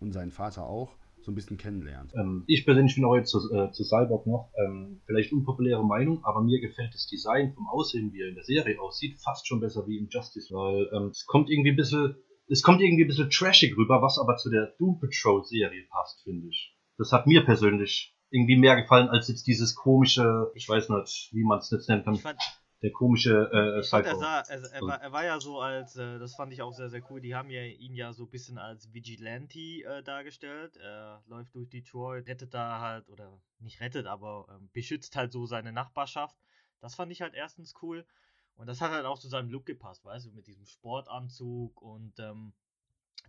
[0.00, 2.12] und seinen Vater auch so ein bisschen kennenlernt.
[2.14, 6.24] Ähm, ich persönlich bin auch jetzt zu, äh, zu Cyborg noch, ähm, vielleicht unpopuläre Meinung,
[6.24, 9.60] aber mir gefällt das Design vom Aussehen, wie er in der Serie aussieht, fast schon
[9.60, 12.16] besser wie im Justice, weil ähm, es kommt irgendwie ein bisschen,
[12.48, 16.22] es kommt irgendwie ein bisschen trashig rüber, was aber zu der Doom Patrol Serie passt,
[16.22, 16.74] finde ich.
[16.98, 21.44] Das hat mir persönlich irgendwie mehr gefallen als jetzt dieses komische, ich weiß nicht, wie
[21.44, 22.14] man es jetzt nennen kann.
[22.14, 22.38] Ich fand,
[22.82, 25.96] der komische äh, ich fand, er, sah, er, er, war, er war ja so als,
[25.96, 28.30] äh, das fand ich auch sehr, sehr cool, die haben ja ihn ja so ein
[28.30, 30.76] bisschen als Vigilante äh, dargestellt.
[30.78, 35.44] Er läuft durch Detroit, rettet da halt, oder nicht rettet, aber ähm, beschützt halt so
[35.44, 36.38] seine Nachbarschaft.
[36.80, 38.06] Das fand ich halt erstens cool.
[38.54, 42.18] Und das hat halt auch zu seinem Look gepasst, weißt du, mit diesem Sportanzug und
[42.18, 42.54] ähm,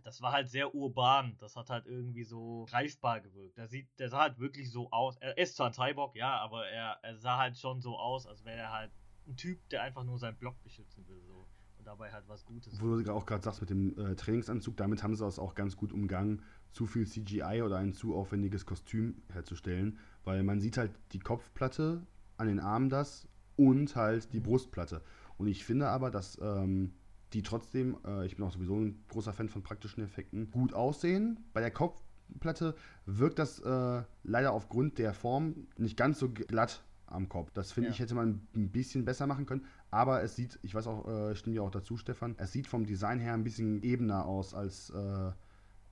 [0.02, 1.36] das war halt sehr urban.
[1.38, 3.58] Das hat halt irgendwie so greifbar gewirkt.
[3.58, 5.16] Der, sieht, der sah halt wirklich so aus.
[5.18, 8.44] Er ist zwar ein Cyborg, ja, aber er, er sah halt schon so aus, als
[8.44, 8.92] wäre er halt
[9.26, 11.22] ein Typ, der einfach nur seinen Block beschützen will.
[11.26, 11.46] So.
[11.78, 12.80] Und dabei halt was Gutes.
[12.80, 15.76] Wo du auch gerade sagst mit dem äh, Trainingsanzug, damit haben sie es auch ganz
[15.76, 20.92] gut umgangen, zu viel CGI oder ein zu aufwendiges Kostüm herzustellen, weil man sieht halt
[21.12, 22.06] die Kopfplatte
[22.36, 24.44] an den Armen das und halt die mhm.
[24.44, 25.02] Brustplatte.
[25.38, 26.94] Und ich finde aber, dass ähm,
[27.32, 31.40] die trotzdem, äh, ich bin auch sowieso ein großer Fan von praktischen Effekten, gut aussehen.
[31.52, 32.74] Bei der Kopfplatte
[33.06, 37.50] wirkt das äh, leider aufgrund der Form nicht ganz so glatt am Kopf.
[37.52, 37.94] Das finde ja.
[37.94, 39.66] ich hätte man ein bisschen besser machen können.
[39.90, 42.86] Aber es sieht, ich weiß auch, äh, stimme dir auch dazu, Stefan, es sieht vom
[42.86, 45.32] Design her ein bisschen ebener aus als äh,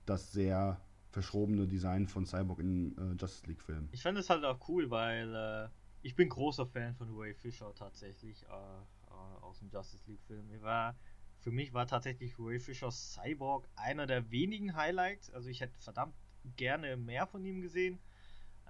[0.05, 0.81] das sehr
[1.11, 3.89] verschrobene Design von Cyborg in äh, Justice League Filmen.
[3.91, 5.69] Ich fand es halt auch cool, weil äh,
[6.01, 10.49] ich bin großer Fan von Ray Fisher tatsächlich äh, äh, aus dem Justice League Film.
[10.61, 10.95] War,
[11.39, 15.29] für mich war tatsächlich Ray Fishers Cyborg einer der wenigen Highlights.
[15.29, 16.15] Also ich hätte verdammt
[16.55, 17.99] gerne mehr von ihm gesehen.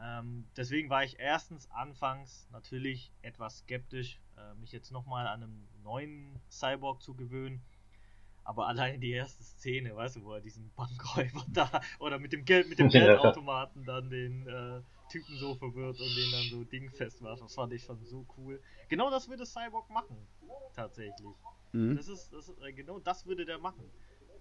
[0.03, 5.67] Ähm, deswegen war ich erstens anfangs natürlich etwas skeptisch, äh, mich jetzt nochmal an einem
[5.83, 7.61] neuen Cyborg zu gewöhnen.
[8.43, 12.45] Aber alleine die erste Szene, weißt du, wo er diesen Bankräuber da oder mit dem
[12.45, 17.21] Geld, mit dem Geldautomaten dann den äh, Typen so verwirrt und den dann so dingfest
[17.21, 18.59] macht, das fand ich schon so cool.
[18.89, 20.27] Genau das würde Cyborg machen,
[20.73, 21.35] tatsächlich.
[21.73, 21.95] Mhm.
[21.95, 23.91] Das ist, das äh, genau das würde der machen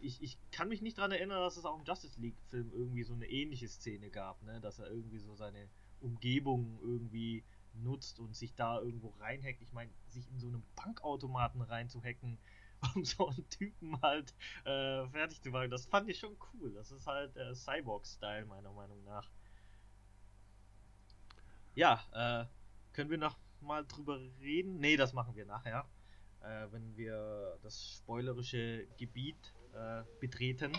[0.02, 3.14] ich, ich kann mich nicht daran erinnern, dass es auch im Justice League-Film irgendwie so
[3.14, 4.60] eine ähnliche Szene gab, ne?
[4.60, 5.68] Dass er irgendwie so seine
[6.00, 9.62] Umgebung irgendwie nutzt und sich da irgendwo reinhackt.
[9.62, 12.38] Ich meine, sich in so einem Bankautomaten reinzuhacken,
[12.94, 14.34] um so einen Typen halt
[14.64, 16.72] äh, fertig zu machen, das fand ich schon cool.
[16.72, 19.30] Das ist halt äh, Cyborg-Style, meiner Meinung nach.
[21.74, 22.46] Ja, äh,
[22.92, 24.80] können wir noch mal drüber reden?
[24.80, 25.88] Ne, das machen wir nachher.
[26.40, 30.72] Äh, wenn wir das spoilerische Gebiet äh, betreten.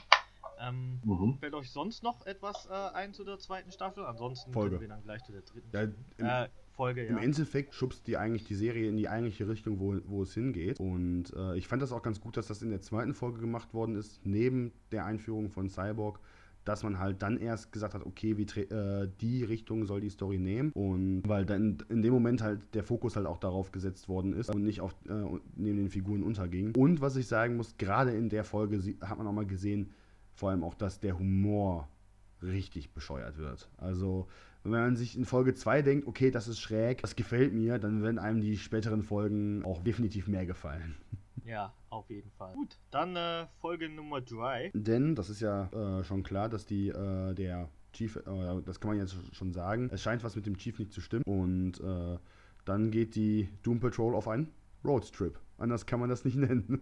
[0.59, 1.37] Ähm, mhm.
[1.39, 4.05] Fällt euch sonst noch etwas äh, ein zu der zweiten Staffel?
[4.05, 4.77] Ansonsten Folge.
[4.77, 5.83] können wir dann gleich zu der dritten ja,
[6.17, 7.05] im, äh, Folge.
[7.05, 10.79] Im Endeffekt schubst die eigentlich die Serie in die eigentliche Richtung, wo, wo es hingeht.
[10.79, 13.73] Und äh, ich fand das auch ganz gut, dass das in der zweiten Folge gemacht
[13.73, 16.19] worden ist, neben der Einführung von Cyborg
[16.65, 20.37] dass man halt dann erst gesagt hat, okay, wie äh, die Richtung soll die Story
[20.37, 24.33] nehmen und weil dann in dem Moment halt der Fokus halt auch darauf gesetzt worden
[24.33, 25.13] ist und nicht auf äh,
[25.55, 26.75] neben den Figuren unterging.
[26.75, 29.91] Und was ich sagen muss, gerade in der Folge hat man auch mal gesehen,
[30.33, 31.87] vor allem auch, dass der Humor
[32.41, 33.69] richtig bescheuert wird.
[33.77, 34.27] Also
[34.63, 38.03] wenn man sich in Folge 2 denkt, okay, das ist schräg, das gefällt mir, dann
[38.03, 40.95] werden einem die späteren Folgen auch definitiv mehr gefallen.
[41.45, 42.53] Ja, auf jeden Fall.
[42.53, 44.71] Gut, dann äh, Folge Nummer 3.
[44.73, 45.65] Denn, das ist ja
[45.99, 49.89] äh, schon klar, dass die, äh, der Chief, äh, das kann man jetzt schon sagen,
[49.91, 51.23] es scheint was mit dem Chief nicht zu stimmen.
[51.25, 52.17] Und äh,
[52.65, 54.51] dann geht die Doom Patrol auf einen
[54.83, 55.39] Roadtrip.
[55.57, 56.81] Anders kann man das nicht nennen.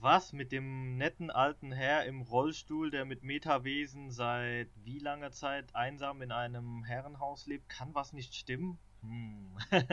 [0.00, 5.74] was mit dem netten alten Herr im Rollstuhl, der mit Metawesen seit wie langer Zeit
[5.74, 8.78] einsam in einem Herrenhaus lebt, kann was nicht stimmen?
[9.02, 9.56] Hm.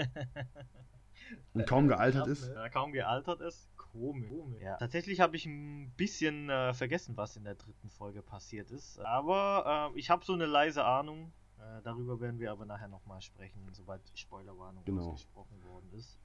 [1.54, 2.50] Und kaum gealtert ist.
[2.54, 3.70] Ja, kaum gealtert ist.
[3.78, 4.62] Komisch.
[4.62, 4.78] Ja.
[4.78, 9.00] Tatsächlich habe ich ein bisschen äh, vergessen, was in der dritten Folge passiert ist.
[9.00, 11.32] Aber äh, ich habe so eine leise Ahnung.
[11.58, 15.12] Äh, darüber werden wir aber nachher nochmal sprechen, sobald die Spoilerwarnung genau.
[15.12, 16.20] ausgesprochen worden ist.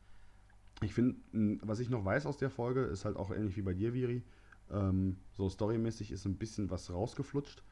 [0.82, 1.16] Ich finde,
[1.62, 4.22] was ich noch weiß aus der Folge, ist halt auch ähnlich wie bei dir, Viri.
[4.70, 7.62] Ähm, so storymäßig ist ein bisschen was rausgeflutscht.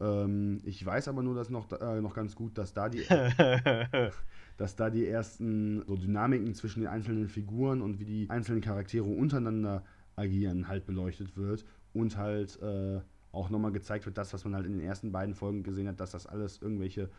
[0.00, 3.04] Ähm, ich weiß aber nur, dass noch, äh, noch ganz gut, dass da die,
[4.56, 9.04] dass da die ersten so Dynamiken zwischen den einzelnen Figuren und wie die einzelnen Charaktere
[9.06, 9.84] untereinander
[10.16, 13.00] agieren halt beleuchtet wird und halt äh,
[13.32, 16.00] auch nochmal gezeigt wird, das, was man halt in den ersten beiden Folgen gesehen hat,
[16.00, 17.10] dass das alles irgendwelche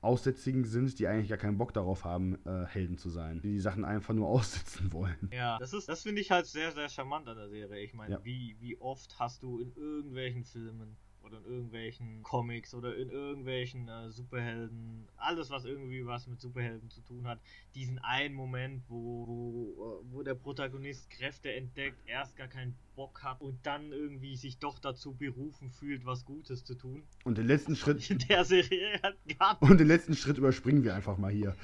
[0.00, 3.40] Aussätzigen sind, die eigentlich gar keinen Bock darauf haben, äh, Helden zu sein.
[3.40, 5.30] Die die Sachen einfach nur aussitzen wollen.
[5.32, 7.82] Ja, das ist, das finde ich halt sehr, sehr charmant an der Serie.
[7.82, 8.24] Ich meine, ja.
[8.24, 10.96] wie, wie oft hast du in irgendwelchen Filmen
[11.38, 17.00] in irgendwelchen Comics oder in irgendwelchen äh, Superhelden, alles was irgendwie was mit Superhelden zu
[17.02, 17.40] tun hat,
[17.74, 23.40] diesen einen Moment, wo, wo, wo der Protagonist Kräfte entdeckt, erst gar keinen Bock hat
[23.40, 27.02] und dann irgendwie sich doch dazu berufen fühlt, was Gutes zu tun.
[27.24, 28.08] Und den letzten Schritt.
[28.10, 31.56] In der Serie hat gar Und den letzten Schritt überspringen wir einfach mal hier.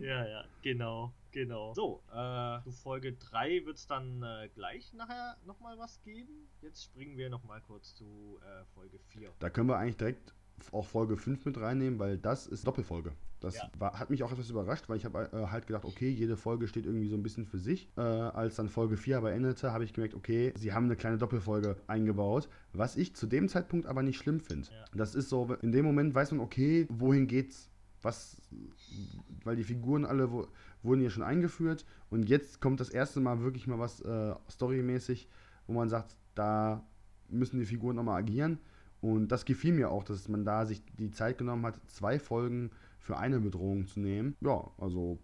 [0.00, 1.12] ja, ja, genau.
[1.32, 1.74] Genau.
[1.74, 6.48] So, äh, zu Folge 3 wird es dann äh, gleich nachher nochmal was geben.
[6.60, 9.30] Jetzt springen wir nochmal kurz zu äh, Folge 4.
[9.38, 10.34] Da können wir eigentlich direkt
[10.72, 13.12] auch Folge 5 mit reinnehmen, weil das ist Doppelfolge.
[13.40, 13.70] Das Ja.
[13.78, 16.68] war, hat mich auch etwas überrascht, weil ich habe äh, halt gedacht, okay, jede Folge
[16.68, 17.88] steht irgendwie so ein bisschen für sich.
[17.96, 21.16] Äh, als dann Folge 4 aber endete, habe ich gemerkt, okay, sie haben eine kleine
[21.16, 24.68] Doppelfolge eingebaut, was ich zu dem Zeitpunkt aber nicht schlimm finde.
[24.70, 24.84] Ja.
[24.94, 27.70] Das ist so, in dem Moment weiß man, okay, wohin geht's?
[28.02, 28.40] Was,
[29.44, 30.48] weil die Figuren alle wo,
[30.82, 35.28] wurden hier schon eingeführt und jetzt kommt das erste Mal wirklich mal was äh, storymäßig,
[35.66, 36.84] wo man sagt, da
[37.28, 38.58] müssen die Figuren nochmal agieren.
[39.00, 42.70] Und das gefiel mir auch, dass man da sich die Zeit genommen hat, zwei Folgen
[42.98, 44.36] für eine Bedrohung zu nehmen.
[44.40, 45.18] Ja, also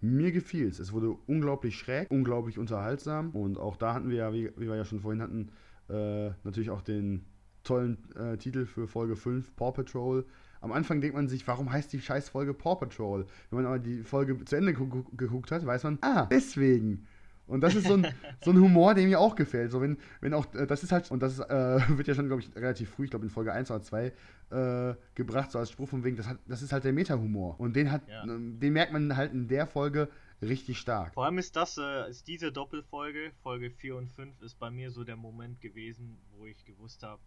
[0.00, 0.78] mir gefiel es.
[0.78, 3.30] Es wurde unglaublich schräg, unglaublich unterhaltsam.
[3.30, 5.48] Und auch da hatten wir ja, wie, wie wir ja schon vorhin hatten,
[5.88, 7.24] äh, natürlich auch den
[7.62, 10.24] tollen äh, Titel für Folge 5, Paw Patrol.
[10.60, 13.26] Am Anfang denkt man sich, warum heißt die scheiß Folge Paw Patrol?
[13.50, 17.06] Wenn man aber die Folge zu Ende gu- gu- geguckt hat, weiß man, ah, deswegen.
[17.46, 18.06] Und das ist so ein,
[18.44, 19.72] so ein Humor, der mir auch gefällt.
[19.72, 22.42] So, wenn, wenn auch, äh, das ist halt, und das äh, wird ja schon, glaube
[22.42, 24.12] ich, relativ früh, ich glaube in Folge 1 oder 2,
[24.50, 27.58] äh, gebracht, so als Spruch von wegen, das, hat, das ist halt der Meta-Humor.
[27.58, 28.22] Und den hat, Ja.
[28.24, 30.08] ähm, den merkt man halt in der Folge
[30.42, 31.12] richtig stark.
[31.14, 34.90] Vor allem ist das, äh, ist diese Doppelfolge, Folge 4 und 5, ist bei mir
[34.90, 37.20] so der Moment gewesen, wo ich gewusst habe,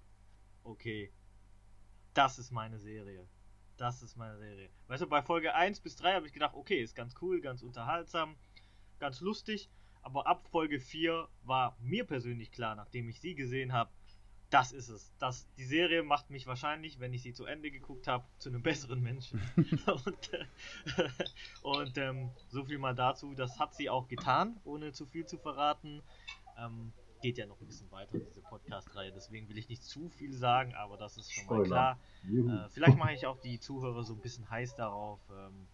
[0.64, 1.12] okay,
[2.14, 3.28] das ist meine Serie.
[3.78, 4.70] Das ist meine Serie.
[4.88, 7.64] Weißt du, bei Folge 1 bis 3 habe ich gedacht, okay, ist ganz cool, ganz
[7.64, 8.36] unterhaltsam,
[9.00, 9.70] ganz lustig.
[10.04, 13.90] Aber ab Folge 4 war mir persönlich klar, nachdem ich sie gesehen habe,
[14.54, 15.12] das ist es.
[15.18, 18.62] Das, die Serie macht mich wahrscheinlich, wenn ich sie zu Ende geguckt habe, zu einem
[18.62, 19.42] besseren Menschen.
[20.06, 20.46] und äh,
[21.64, 23.34] und ähm, so viel mal dazu.
[23.34, 26.04] Das hat sie auch getan, ohne zu viel zu verraten.
[26.60, 26.94] Ähm,
[27.24, 29.14] geht ja noch ein bisschen weiter, diese Podcast-Reihe.
[29.14, 31.98] Deswegen will ich nicht zu viel sagen, aber das ist schon mal Spoiler.
[32.26, 32.66] klar.
[32.66, 35.68] Äh, vielleicht mache ich auch die Zuhörer so ein bisschen heiß darauf, ähm,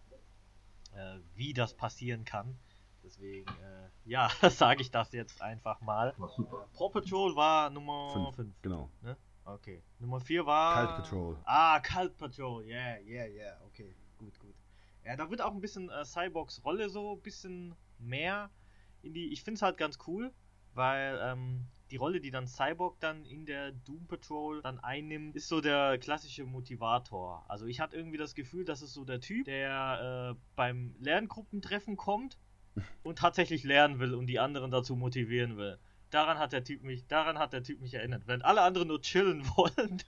[0.94, 2.56] äh, wie das passieren kann.
[3.02, 6.14] Deswegen, äh, ja, sage ich das jetzt einfach mal.
[6.18, 6.68] War super.
[6.72, 8.36] Paw Patrol war Nummer Fünf.
[8.36, 8.62] 5.
[8.62, 8.88] Genau.
[9.44, 9.82] Okay.
[9.98, 10.86] Nummer 4 war.
[10.86, 11.36] Cult Patrol.
[11.44, 12.64] Ah, Cult Patrol.
[12.64, 13.60] Yeah, yeah, yeah.
[13.66, 14.54] Okay, gut, gut.
[15.04, 18.50] Ja, da wird auch ein bisschen äh, Cyborgs Rolle so ein bisschen mehr
[19.02, 19.32] in die.
[19.32, 20.32] Ich finde es halt ganz cool,
[20.80, 25.48] weil ähm, die Rolle, die dann Cyborg dann in der Doom Patrol dann einnimmt, ist
[25.48, 27.44] so der klassische Motivator.
[27.48, 31.98] Also ich hatte irgendwie das Gefühl, das ist so der Typ, der äh, beim Lerngruppentreffen
[31.98, 32.38] kommt
[33.02, 35.78] und tatsächlich lernen will und die anderen dazu motivieren will.
[36.08, 38.22] Daran hat der Typ mich, daran hat der Typ mich erinnert.
[38.26, 40.02] Wenn alle anderen nur chillen wollen.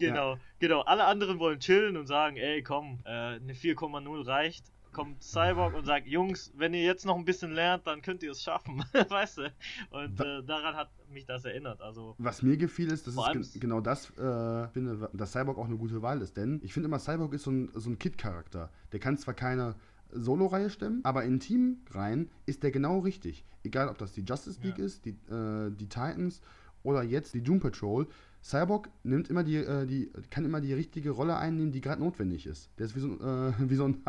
[0.00, 0.80] genau, genau.
[0.80, 4.72] Alle anderen wollen chillen und sagen, ey, komm, äh, eine 4,0 reicht.
[4.92, 8.32] Kommt Cyborg und sagt, Jungs, wenn ihr jetzt noch ein bisschen lernt, dann könnt ihr
[8.32, 8.82] es schaffen.
[9.08, 9.52] weißt du?
[9.90, 11.80] Und äh, daran hat mich das erinnert.
[11.80, 15.66] Also, Was mir gefiel ist, es allem- gen genau das äh, finde, dass Cyborg auch
[15.66, 16.36] eine gute Wahl ist.
[16.36, 18.70] Denn ich finde immer, Cyborg ist so ein, so ein Kid-Charakter.
[18.92, 19.74] Der kann zwar keine
[20.10, 23.44] Solo-Reihe stemmen, aber in Team-Reihen ist der genau richtig.
[23.62, 24.84] Egal, ob das die Justice League Ja.
[24.86, 26.40] ist, die, äh, die Titans
[26.82, 28.06] oder jetzt die Doom Patrol.
[28.42, 32.46] Cyborg nimmt immer die, äh, die, kann immer die richtige Rolle einnehmen, die gerade notwendig
[32.46, 32.70] ist.
[32.78, 34.02] Der ist wie so, ein, äh, wie so ein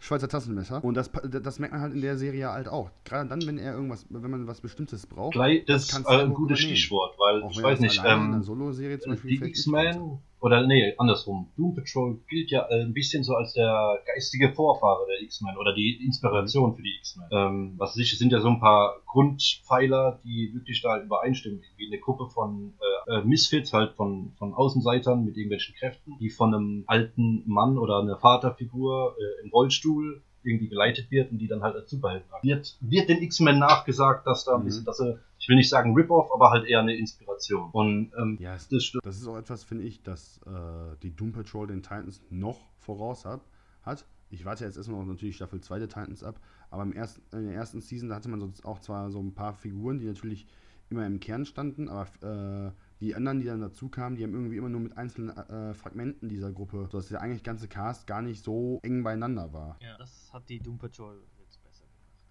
[0.00, 0.82] Schweizer Taschenmesser.
[0.82, 1.10] Und das,
[1.42, 2.90] das merkt man halt in der Serie halt auch.
[3.04, 5.32] Gerade dann, wenn er irgendwas, wenn man was Bestimmtes braucht.
[5.32, 6.58] Gleich, das kann ist äh, ein gutes.
[6.58, 11.50] Stichwort, weil Auch ich weiß nicht, ähm, Solo-Serie zum Beispiel die X-Men, oder nee, andersrum.
[11.56, 15.74] Doom Patrol gilt ja äh, ein bisschen so als der geistige Vorfahre der X-Men oder
[15.74, 17.28] die Inspiration für die X-Men.
[17.30, 21.60] Ähm, was weiß ich, es sind ja so ein paar Grundpfeiler, die wirklich da übereinstimmen.
[21.76, 26.30] Wie eine Gruppe von äh, äh, Misfits, halt von, von Außenseitern mit irgendwelchen Kräften, die
[26.30, 31.48] von einem alten Mann oder einer Vaterfigur äh, im Rollstuhl irgendwie geleitet wird und die
[31.48, 34.64] dann halt als Superhelden wird, wird den X-Men nachgesagt, dass da ein Mhm.
[34.64, 37.68] bisschen, dass er, ich will nicht sagen Rip-Off, aber halt eher eine Inspiration.
[37.72, 39.04] Und ähm, Ja, das stimmt.
[39.04, 43.24] das ist auch etwas, finde ich, dass äh, die Doom Patrol den Titans noch voraus
[43.26, 43.42] hat.
[43.82, 44.06] hat.
[44.30, 47.46] Ich warte jetzt erstmal noch natürlich Staffel 2 der Titans ab, aber im ersten, in
[47.46, 50.46] der ersten Season da hatte man sonst auch zwar so ein paar Figuren, die natürlich
[50.88, 54.56] immer im Kern standen, aber äh, die anderen, die dann dazu kamen, die haben irgendwie
[54.56, 58.44] immer nur mit einzelnen äh, Fragmenten dieser Gruppe, sodass der eigentlich ganze Cast gar nicht
[58.44, 59.78] so eng beieinander war.
[59.80, 62.26] ja, das hat die Doom Patrol jetzt besser gemacht.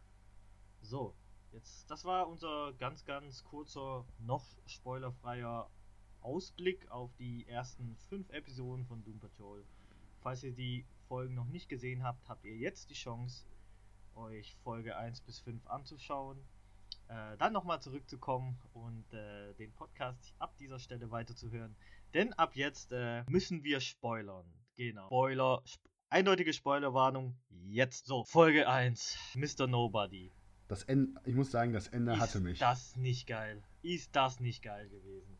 [0.81, 1.15] So,
[1.51, 5.69] jetzt, das war unser ganz, ganz kurzer, noch spoilerfreier
[6.21, 9.63] Ausblick auf die ersten fünf Episoden von Doom Patrol.
[10.21, 13.45] Falls ihr die Folgen noch nicht gesehen habt, habt ihr jetzt die Chance,
[14.15, 16.37] euch Folge 1 bis 5 anzuschauen.
[17.09, 21.75] Äh, dann nochmal zurückzukommen und äh, den Podcast ab dieser Stelle weiterzuhören.
[22.13, 24.45] Denn ab jetzt äh, müssen wir spoilern.
[24.77, 25.07] Genau.
[25.07, 27.35] Spoiler, sp eindeutige Spoilerwarnung.
[27.65, 28.05] Jetzt.
[28.05, 29.17] So, Folge 1.
[29.35, 29.67] Mr.
[29.67, 30.31] Nobody.
[30.67, 32.59] Das Ende, ich muss sagen, das Ende Ist hatte mich.
[32.59, 33.63] das nicht geil?
[33.81, 35.37] Ist das nicht geil gewesen?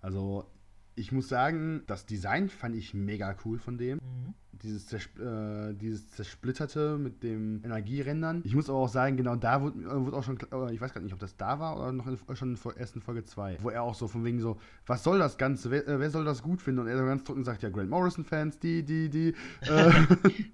[0.00, 0.50] Also,
[0.94, 3.98] ich muss sagen, das Design fand ich mega cool von dem.
[3.98, 4.34] Mhm.
[4.62, 8.42] Dieses, zersp äh, dieses Zersplitterte mit dem Energierändern.
[8.44, 10.94] Ich muss aber auch sagen, genau da wurde, äh, wurde auch schon, äh, ich weiß
[10.94, 13.58] gar nicht, ob das da war oder noch in, schon in der ersten Folge 2,
[13.62, 16.24] wo er auch so von wegen so, was soll das Ganze, wer, äh, wer soll
[16.24, 16.80] das gut finden?
[16.80, 19.34] Und er so ganz trocken sagt, ja, Grant Morrison-Fans, die, die, die.
[19.62, 19.92] Äh,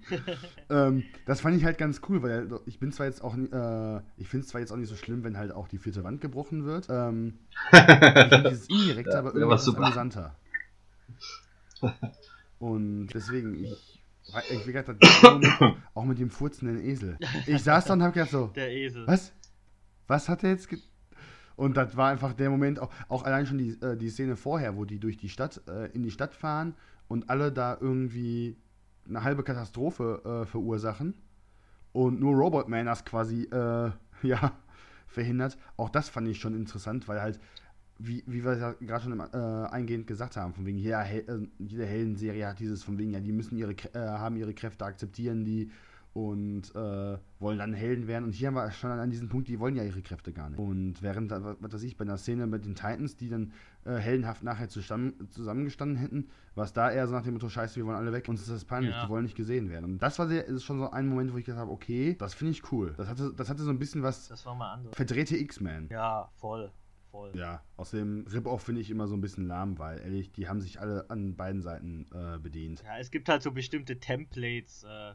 [0.70, 4.28] ähm, das fand ich halt ganz cool, weil ich bin zwar jetzt auch, äh, ich
[4.28, 6.64] finde es zwar jetzt auch nicht so schlimm, wenn halt auch die vierte Wand gebrochen
[6.64, 6.86] wird.
[6.90, 7.34] Ähm,
[7.72, 7.78] ich
[8.28, 9.82] finde dieses indirekte, Ja, aber wär irgendwie was was super.
[9.84, 10.34] amüsanter.
[12.60, 14.04] Und deswegen, ich,
[14.50, 14.84] ich der
[15.22, 15.46] Moment,
[15.94, 17.18] auch mit dem furzenden Esel.
[17.46, 19.06] Ich saß da und hab gedacht so, Der Esel.
[19.06, 19.32] was?
[20.06, 20.78] Was hat er jetzt ge
[21.56, 24.76] Und das war einfach der Moment, auch, auch allein schon die, äh, die Szene vorher,
[24.76, 26.74] wo die durch die Stadt, äh, in die Stadt fahren
[27.08, 28.58] und alle da irgendwie
[29.08, 31.14] eine halbe Katastrophe äh, verursachen
[31.92, 33.90] und nur Robotman das quasi, äh,
[34.22, 34.52] ja,
[35.06, 35.56] verhindert.
[35.78, 37.40] Auch das fand ich schon interessant, weil halt,
[38.02, 39.36] wie, wie wir ja gerade schon im, äh,
[39.68, 40.92] eingehend gesagt haben, von wegen, Hel
[41.28, 44.84] äh, jede Heldenserie hat dieses von wegen, ja, die müssen ihre, äh, haben ihre Kräfte,
[44.84, 45.70] akzeptieren die
[46.12, 48.24] und äh, wollen dann Helden werden.
[48.24, 50.58] Und hier haben wir schon an diesem Punkt, die wollen ja ihre Kräfte gar nicht.
[50.58, 53.52] Und während, was weiß ich, bei einer Szene mit den Titans, die dann
[53.84, 57.76] äh, heldenhaft nachher zusammen, zusammengestanden hätten, war es da eher so nach dem Motto, scheiße,
[57.76, 59.04] wir wollen alle weg, uns ist das peinlich, Ja.
[59.04, 59.84] die wollen nicht gesehen werden.
[59.84, 62.34] Und das war sehr, ist schon so ein Moment, wo ich gesagt habe, okay, das
[62.34, 62.92] finde ich cool.
[62.96, 64.96] Das hatte, das hatte so ein bisschen was Das war mal anders.
[64.96, 65.88] verdrehte X-Men.
[65.92, 66.72] Ja, voll.
[67.10, 67.36] Voll.
[67.36, 70.80] Ja, außerdem Rip-Off finde ich immer so ein bisschen lahm, weil ehrlich, die haben sich
[70.80, 72.82] alle an beiden Seiten äh, bedient.
[72.84, 75.14] Ja, es gibt halt so bestimmte Templates, äh,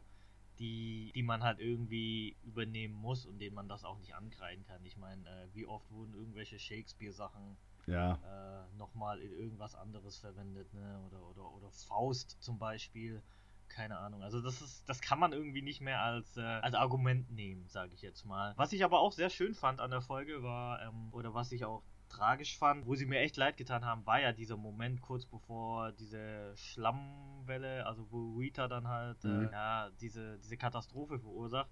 [0.59, 4.83] die, die man halt irgendwie übernehmen muss und denen man das auch nicht ankreiden kann.
[4.85, 10.73] Ich meine, äh, wie oft wurden irgendwelche Shakespeare-Sachen Ja, äh, nochmal in irgendwas anderes verwendet,
[10.73, 10.99] ne?
[11.07, 13.21] Oder, oder, oder Faust zum Beispiel.
[13.67, 14.23] Keine Ahnung.
[14.23, 17.93] Also das ist, das kann man irgendwie nicht mehr als, äh, als Argument nehmen, sage
[17.93, 18.53] ich jetzt mal.
[18.57, 21.65] Was ich aber auch sehr schön fand an der Folge war, ähm, oder was ich
[21.65, 25.25] auch tragisch fand, wo sie mir echt leid getan haben, war ja dieser Moment kurz
[25.25, 29.49] bevor diese Schlammwelle, also wo Rita dann halt äh, Mhm.
[29.51, 31.69] ja, diese, diese Katastrophe verursacht.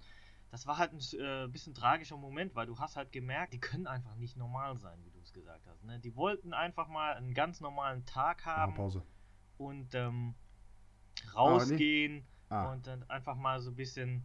[0.51, 3.87] Das war halt ein äh, bisschen tragischer Moment, weil du hast halt gemerkt, die können
[3.87, 5.83] einfach nicht normal sein, wie du es gesagt hast.
[5.83, 5.99] Ne?
[5.99, 9.03] Die wollten einfach mal einen ganz normalen Tag haben wir Pause.
[9.57, 10.35] und ähm,
[11.35, 14.23] rausgehen Ah, und dann einfach mal so ein bisschen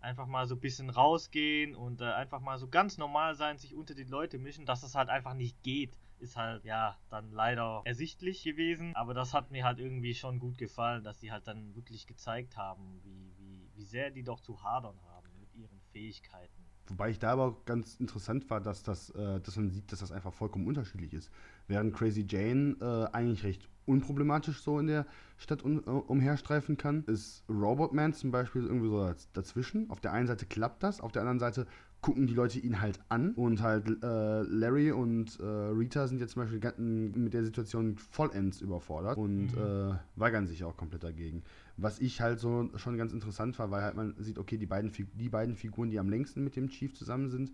[0.00, 3.74] einfach mal so ein bisschen rausgehen und äh, einfach mal so ganz normal sein, sich
[3.74, 7.82] unter die Leute mischen, dass es halt einfach nicht geht, ist halt ja dann leider
[7.84, 11.74] ersichtlich gewesen, aber das hat mir halt irgendwie schon gut gefallen, dass die halt dann
[11.74, 16.64] wirklich gezeigt haben, wie, wie, wie sehr die doch zu hadern haben mit ihren Fähigkeiten.
[16.88, 19.98] Wobei ich da aber auch ganz interessant war, dass, das, äh, dass man sieht, dass
[20.00, 21.30] das einfach vollkommen unterschiedlich ist.
[21.66, 25.06] Während Crazy Jane äh, eigentlich recht unproblematisch so in der
[25.38, 29.88] Stadt un äh, umherstreifen kann, ist Robotman zum Beispiel irgendwie so daz- dazwischen.
[29.90, 31.66] Auf der einen Seite klappt das, auf der anderen Seite
[32.00, 36.34] gucken die Leute ihn halt an und halt äh, Larry und äh, Rita sind jetzt
[36.34, 39.58] zum Beispiel mit der Situation vollends überfordert und Mhm.
[39.58, 41.42] äh, weigern sich auch komplett dagegen.
[41.76, 44.92] Was ich halt so schon ganz interessant war, weil halt man sieht, okay, die beiden,
[45.14, 47.50] die beiden Figuren, die am längsten mit dem Chief zusammen sind,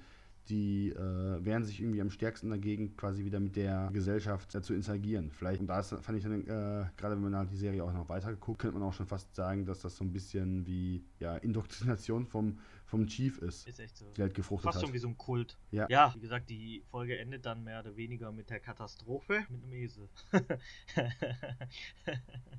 [0.48, 4.74] die äh, wehren sich irgendwie am stärksten dagegen, quasi wieder mit der Gesellschaft äh, zu
[4.74, 5.30] interagieren.
[5.30, 7.92] Vielleicht, und da ist, fand ich dann, äh, gerade wenn man halt die Serie auch
[7.92, 11.04] noch weiter guckt, könnte man auch schon fast sagen, dass das so ein bisschen wie
[11.18, 14.11] ja, Indoktrination vom, vom Chief ist, Ist echt so.
[14.16, 14.85] die halt gefruchtet Fast hat.
[14.85, 15.59] schon wie so ein Kult.
[15.70, 15.87] Ja.
[15.88, 19.73] ja, wie gesagt, die Folge endet dann mehr oder weniger mit der Katastrophe mit einem
[19.73, 20.09] Esel.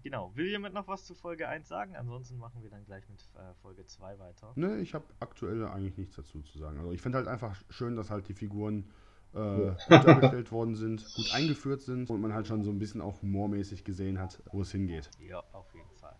[0.03, 0.35] genau.
[0.35, 1.95] Will jemand noch was zu Folge 1 sagen?
[1.95, 4.51] Ansonsten machen wir dann gleich mit äh, Folge 2 weiter.
[4.55, 6.79] Ne, ich habe aktuell eigentlich nichts dazu zu sagen.
[6.79, 8.89] Also ich finde halt einfach schön, dass halt die Figuren
[9.33, 13.01] äh, gut dargestellt worden sind, gut eingeführt sind und man halt schon so ein bisschen
[13.01, 15.09] auch humormäßig gesehen hat, wo es hingeht.
[15.19, 16.15] Ja, auf jeden Fall.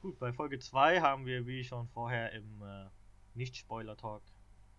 [0.00, 2.86] Gut, bei Folge 2 haben wir, wie schon vorher im äh,
[3.34, 4.22] Nicht-Spoiler-Talk,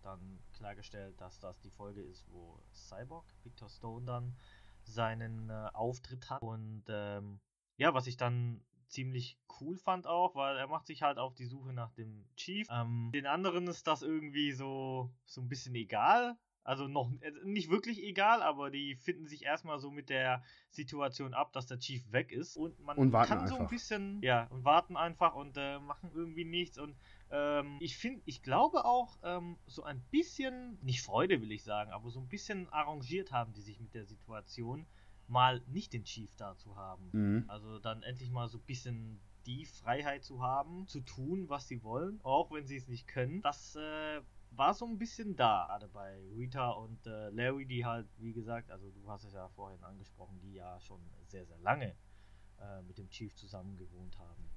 [0.02, 4.36] dann klargestellt, dass das die Folge ist, wo Cyborg, Victor Stone, dann
[4.84, 6.42] seinen äh, Auftritt hat.
[6.42, 7.40] Und ähm,
[7.78, 11.46] ja, was ich dann ziemlich cool fand auch, weil er macht sich halt auf die
[11.46, 12.68] Suche nach dem Chief.
[12.70, 16.38] Ähm, den anderen ist das irgendwie so, so ein bisschen egal.
[16.64, 21.34] Also noch äh, nicht wirklich egal, aber die finden sich erstmal so mit der Situation
[21.34, 22.56] ab, dass der Chief weg ist.
[22.56, 23.72] Und man Und warten kann so ein einfach.
[23.72, 26.78] bisschen, ja, und warten einfach und äh, machen irgendwie nichts.
[26.78, 26.96] Und
[27.32, 31.92] ähm, ich finde, ich glaube auch, ähm, so ein bisschen, nicht Freude will ich sagen,
[31.92, 34.86] aber so ein bisschen arrangiert haben die sich mit der Situation,
[35.28, 37.10] mal nicht den Chief da zu haben.
[37.12, 37.46] Mhm.
[37.48, 41.84] Also dann endlich mal so ein bisschen die Freiheit zu haben, zu tun, was sie
[41.84, 43.42] wollen, auch wenn sie es nicht können.
[43.42, 44.22] Das äh,
[44.56, 48.72] war so ein bisschen da, gerade bei Rita und äh, Larry, die halt, wie gesagt,
[48.72, 51.96] also du hast es ja vorhin angesprochen, die ja schon sehr, sehr lange
[52.60, 54.50] äh, mit dem Chief zusammen gewohnt haben.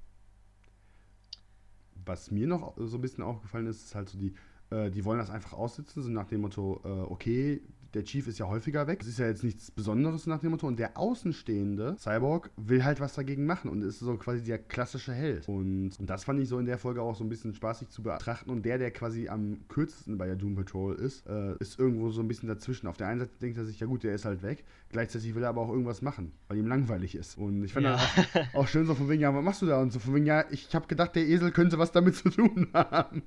[2.04, 4.34] Was mir noch so ein bisschen aufgefallen ist, ist halt so die,
[4.70, 7.62] äh, die wollen das einfach aussitzen, so nach dem Motto, äh, okay,
[7.94, 9.00] der Chief ist ja häufiger weg.
[9.00, 10.66] Das ist ja jetzt nichts Besonderes nach dem Motto.
[10.66, 15.12] Und der Außenstehende Cyborg will halt was dagegen machen und ist so quasi der klassische
[15.12, 15.48] Held.
[15.48, 18.02] Und, und das fand ich so in der Folge auch so ein bisschen spaßig zu
[18.02, 18.50] betrachten.
[18.50, 22.20] Und der, der quasi am kürzesten bei der Doom Patrol ist, äh, ist irgendwo so
[22.20, 22.86] ein bisschen dazwischen.
[22.86, 24.64] Auf der einen Seite denkt er sich, ja gut, der ist halt weg.
[24.90, 27.38] Gleichzeitig will er aber auch irgendwas machen, weil ihm langweilig ist.
[27.38, 27.96] Und ich fand ja.
[27.96, 29.80] auch, auch, schön so von wegen, ja, was machst du da?
[29.80, 32.68] Und so von wegen, ja, ich habe gedacht, der Esel könnte was damit zu tun
[32.72, 33.22] haben.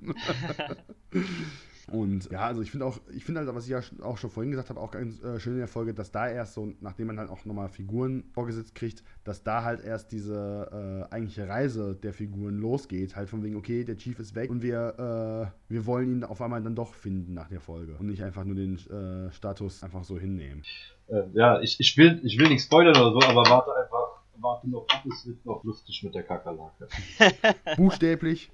[1.92, 4.52] Und ja, also ich finde auch, ich finde halt, was ich ja auch schon vorhin
[4.52, 7.20] gesagt habe, auch ganz äh, schön in der Folge, dass da erst so, nachdem man
[7.20, 12.14] halt auch nochmal Figuren vorgesetzt kriegt, dass da halt erst diese äh, eigentliche Reise der
[12.14, 13.16] Figuren losgeht.
[13.16, 16.42] Halt von wegen, okay, der Chief ist weg und wir, äh, wir wollen ihn auf
[16.42, 20.04] einmal dann doch finden nach der Folge und nicht einfach nur den äh, Status einfach
[20.04, 20.64] so hinnehmen.
[21.08, 24.70] Äh, ja, ich, ich, will, ich will nicht spoilern oder so, aber warte einfach, warte
[24.70, 26.88] noch ab, es wird noch lustig mit der Kakerlake.
[27.78, 28.52] Buchstäblich.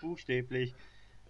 [0.00, 0.74] Buchstäblich.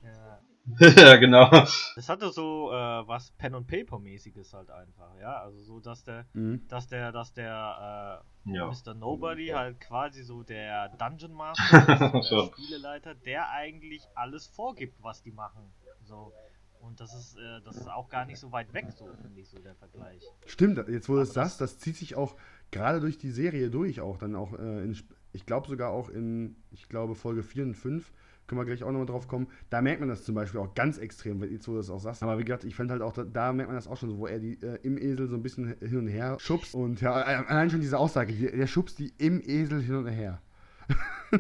[0.81, 1.17] Ja.
[1.17, 1.49] genau.
[1.51, 6.05] Das hatte so äh, was Pen und Paper mäßiges halt einfach, ja, also so dass
[6.05, 6.67] der, mhm.
[6.69, 8.67] dass der, dass der äh, ja.
[8.67, 8.95] Mr.
[8.95, 15.23] Nobody halt quasi so der Dungeon Master, ist, der Spieleleiter, der eigentlich alles vorgibt, was
[15.23, 15.73] die machen,
[16.05, 16.33] so.
[16.81, 19.49] Und das ist, äh, das ist auch gar nicht so weit weg, so finde ich
[19.49, 20.23] so der Vergleich.
[20.47, 22.37] Stimmt, jetzt wo du es sagst, das zieht sich auch
[22.71, 24.97] gerade durch die Serie durch, auch dann auch äh, in,
[25.33, 28.13] ich glaube sogar auch in, ich glaube Folge 4 und 5
[28.49, 29.47] können wir gleich auch nochmal drauf kommen.
[29.71, 32.23] Da merkt man das zum Beispiel auch ganz extrem, wenn du das auch sagst.
[32.23, 34.19] Aber wie gesagt, ich fand halt auch, da, da, merkt man das auch schon so,
[34.19, 36.75] wo er die äh, im Esel so ein bisschen hin und her schubst.
[36.75, 40.41] Und ja, äh, allein schon diese Aussage, der schubst die im Esel hin und her.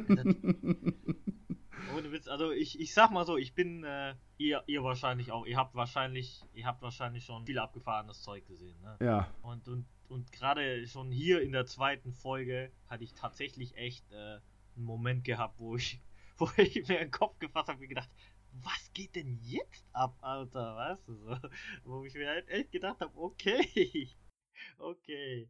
[1.97, 5.47] Ohne Witz, also ich, ich sag mal so, ich bin, äh, ihr, ihr wahrscheinlich auch,
[5.47, 8.99] ihr habt wahrscheinlich, ihr habt wahrscheinlich schon viel abgefahrenes Zeug gesehen, ne?
[9.01, 9.33] Ja.
[9.41, 14.41] Und, und, und gerade schon hier in der zweiten Folge hatte ich tatsächlich echt äh,
[14.77, 16.03] einen Moment gehabt, wo ich
[16.39, 18.11] wo ich mir den Kopf gefasst habe und gedacht,
[18.53, 20.77] was geht denn jetzt ab, Alter?
[20.77, 21.37] Weißt du so?
[21.85, 24.09] Wo ich mir halt echt gedacht habe, okay,
[24.79, 25.49] okay.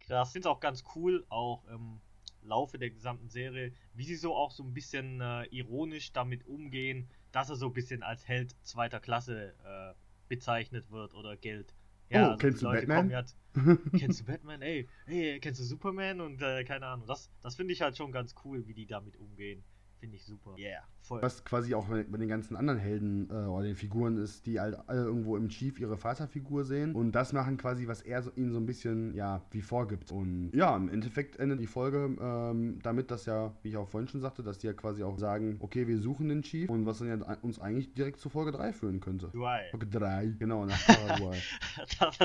[0.00, 0.34] Krass.
[0.34, 2.00] Es auch ganz cool, auch im
[2.42, 7.08] Laufe der gesamten Serie, wie sie so auch so ein bisschen äh, ironisch damit umgehen,
[7.30, 9.94] dass er so ein bisschen als Held zweiter Klasse äh,
[10.28, 11.72] bezeichnet wird oder gilt.
[12.10, 13.10] Ja, oh, also kennst du Leute Batman?
[13.10, 13.24] Ja,
[13.98, 14.60] kennst du Batman?
[14.60, 16.20] Ey, ey, kennst du Superman?
[16.20, 17.06] Und äh, keine Ahnung.
[17.06, 19.64] Das, das finde ich halt schon ganz cool, wie die damit umgehen.
[20.02, 20.56] Finde ich super.
[20.58, 21.22] Yeah, voll.
[21.22, 24.76] Was quasi auch bei den ganzen anderen Helden äh, oder den Figuren ist, die halt
[24.88, 28.50] alle irgendwo im Chief ihre Vaterfigur sehen und das machen quasi, was er so, ihnen
[28.50, 30.10] so ein bisschen, ja, wie vorgibt.
[30.10, 34.08] Und ja, im Endeffekt endet die Folge ähm, damit, dass ja, wie ich auch vorhin
[34.08, 36.98] schon sagte, dass die ja quasi auch sagen, okay, wir suchen den Chief und was
[36.98, 39.30] dann ja uns eigentlich direkt zu Folge 3 führen könnte.
[39.32, 39.68] Drei.
[39.70, 41.38] Folge 3, genau, nach Paraguay.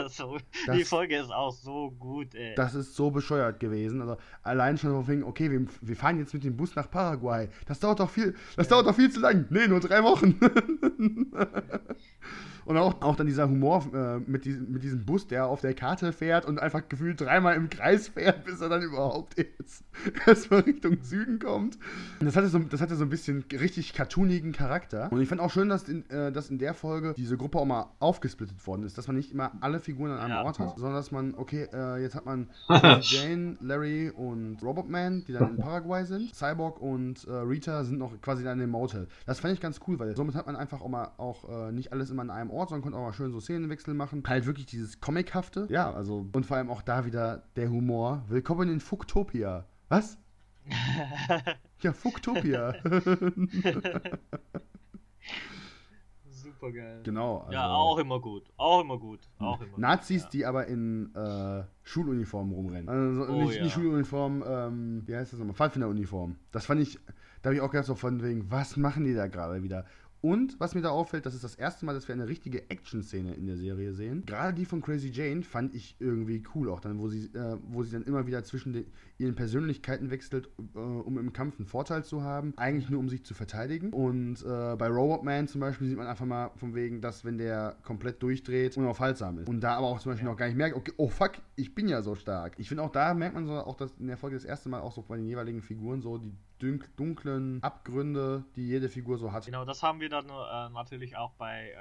[0.09, 2.55] so, das, die Folge ist auch so gut, ey.
[2.55, 4.01] Das ist so bescheuert gewesen.
[4.01, 7.49] Also allein schon so wegen, okay, wir, wir fahren jetzt mit dem Bus nach Paraguay
[7.67, 9.45] das dauert doch viel, das dauert doch viel zu lang.
[9.49, 10.39] Nee, nur drei Wochen.
[12.67, 15.73] Und auch, auch dann dieser Humor äh, mit, diesem, mit diesem Bus, der auf der
[15.73, 19.85] Karte fährt und einfach gefühlt dreimal im Kreis fährt, bis er dann überhaupt jetzt
[20.27, 21.79] erstmal Richtung Süden kommt.
[22.19, 25.09] Das hatte, so, das hatte so ein bisschen richtig cartoonigen Charakter.
[25.13, 27.65] Und ich fand auch schön, dass in, äh, dass in der Folge diese Gruppe auch
[27.65, 28.97] mal aufgesplittet worden ist.
[28.97, 30.43] Dass man nicht immer alle Figuren an einem ja.
[30.43, 32.49] Ort hat, sondern dass man, okay, äh, jetzt hat man
[32.99, 36.35] Jane, Larry und Robotman, die dann in Paraguay sind.
[36.35, 39.07] Cyborg und äh, Rita sind noch quasi dann im Motel.
[39.25, 41.93] Das fand ich ganz cool, weil somit hat man einfach auch mal auch äh, nicht
[41.93, 44.23] alles immer an einem Ort Ort, sondern konnte auch mal schön so Szenenwechsel machen.
[44.25, 45.67] Halt wirklich dieses Comichafte.
[45.69, 48.25] Ja, also, und vor allem auch da wieder der Humor.
[48.29, 49.65] Willkommen in Fuktopia.
[49.89, 50.17] Was?
[51.81, 52.73] ja, Fuktopia.
[56.29, 57.01] Super geil.
[57.03, 57.41] Genau.
[57.41, 58.51] Also ja, auch immer gut.
[58.57, 59.19] Auch immer gut.
[59.37, 60.39] Auch immer Nazis, gut, ja.
[60.39, 62.89] die aber in äh, Schuluniformen rumrennen.
[62.89, 63.63] Also oh, nicht, ja.
[63.63, 65.55] nicht Schuluniform, ähm, wie heißt das nochmal?
[65.55, 66.35] Pfadfinderuniform.
[66.51, 66.97] Das fand ich,
[67.43, 69.85] da habe ich auch gedacht, so von wegen, was machen die da gerade wieder?
[70.21, 73.35] Und was mir da auffällt, das ist das erste Mal, dass wir eine richtige Action-Szene
[73.35, 74.23] in der Serie sehen.
[74.25, 77.83] Gerade die von Crazy Jane fand ich irgendwie cool, auch dann, wo sie, äh, wo
[77.83, 78.85] sie dann immer wieder zwischen den,
[79.17, 83.23] ihren Persönlichkeiten wechselt, äh, um im Kampf einen Vorteil zu haben, eigentlich nur um sich
[83.23, 83.91] zu verteidigen.
[83.91, 87.77] Und äh, bei Robotman zum Beispiel sieht man einfach mal von wegen, dass wenn der
[87.83, 89.49] komplett durchdreht, unaufhaltsam ist.
[89.49, 90.31] Und da aber auch zum Beispiel ja.
[90.31, 92.53] noch gar nicht merkt, okay, oh fuck, ich bin ja so stark.
[92.57, 94.81] Ich finde auch da merkt man so auch dass in der Folge das erste Mal
[94.81, 96.33] auch so bei den jeweiligen Figuren so die
[96.95, 99.45] dunklen Abgründe, die jede Figur so hat.
[99.45, 101.71] Genau, das haben wir dann äh, natürlich auch bei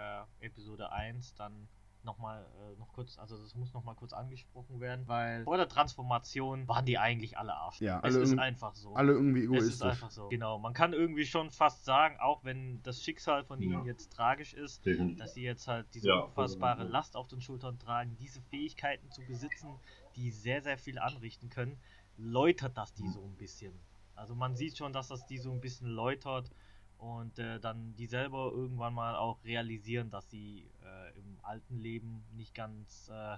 [0.40, 1.68] äh, Episode 1 dann
[2.06, 6.66] nochmal äh, noch kurz, also das muss nochmal kurz angesprochen werden, weil vor der Transformation
[6.68, 7.82] waren die eigentlich alle Arsch.
[7.82, 8.94] Ja, es alle ist irg- einfach so.
[8.94, 9.74] Alle irgendwie es egoistisch.
[9.74, 10.28] ist einfach so.
[10.30, 13.84] Genau, man kann irgendwie schon fast sagen, auch wenn das Schicksal von ihnen Ja.
[13.84, 15.18] jetzt tragisch ist, Definitiv.
[15.18, 19.10] dass sie jetzt halt diese Ja, unfassbare also, Last auf den Schultern tragen, diese Fähigkeiten
[19.10, 19.68] zu besitzen,
[20.14, 21.78] die sehr, sehr viel anrichten können,
[22.16, 23.78] läutert das die so ein bisschen.
[24.14, 26.50] Also man sieht schon, dass das die so ein bisschen läutert
[26.98, 32.24] und äh, dann die selber irgendwann mal auch realisieren, dass sie äh, im alten Leben
[32.34, 33.36] nicht ganz äh,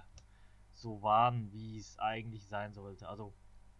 [0.73, 3.07] so waren, wie es eigentlich sein sollte.
[3.07, 3.33] Also,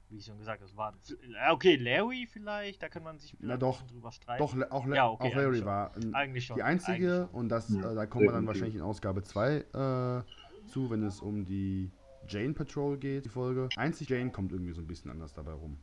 [0.10, 0.98] wie ich schon gesagt habe, es waren.
[1.10, 4.40] äh, Okay, Larry vielleicht, da kann man sich Na vielleicht doch, ein bisschen drüber streiten.
[4.40, 5.66] Doch, auch, Le Ja, okay, auch Larry eigentlich schon.
[5.68, 6.56] war ein, eigentlich schon.
[6.58, 7.40] die einzige schon.
[7.40, 10.24] und das, äh, da kommen wir dann wahrscheinlich in Ausgabe 2 äh,
[10.68, 11.92] zu, wenn es um die
[12.28, 13.70] Jane Patrol geht, die Folge.
[13.76, 15.78] Einzig Jane kommt irgendwie so ein bisschen anders dabei rum.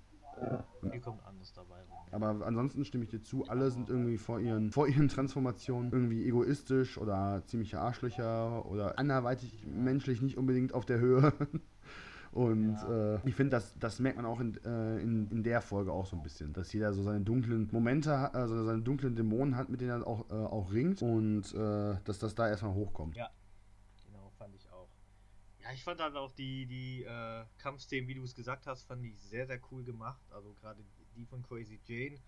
[0.92, 1.96] Die kommt anders dabei rum.
[2.12, 6.24] Aber ansonsten stimme ich dir zu, alle sind irgendwie vor ihren, vor ihren Transformationen irgendwie
[6.26, 11.32] egoistisch oder ziemliche Arschlöcher oder anderweitig menschlich nicht unbedingt auf der Höhe.
[12.32, 13.14] Und Ja.
[13.14, 16.04] äh, ich finde, das, das merkt man auch in, äh, in, in der Folge auch
[16.04, 19.70] so ein bisschen, dass jeder so seine dunklen Momente, hat, also seine dunklen Dämonen hat,
[19.70, 23.16] mit denen er auch, äh, auch ringt und äh, dass das da erstmal hochkommt.
[23.16, 23.30] Ja.
[24.04, 24.88] Genau, fand ich auch.
[25.66, 29.04] Ja, ich fand halt auch die, die äh, Kampfszenen, wie du es gesagt hast, fand
[29.04, 30.22] ich sehr, sehr cool gemacht.
[30.30, 30.84] Also gerade
[31.16, 32.20] die von Crazy Jane.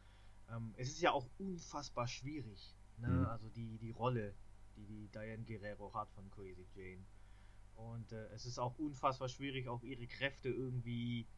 [0.50, 2.74] Ähm, es ist ja auch unfassbar schwierig.
[2.96, 3.08] Ne?
[3.08, 3.26] Mhm.
[3.26, 4.34] Also die, die Rolle,
[4.76, 7.04] die die Diane Guerrero hat von Crazy Jane.
[7.76, 11.28] Und äh, es ist auch unfassbar schwierig, auch ihre Kräfte irgendwie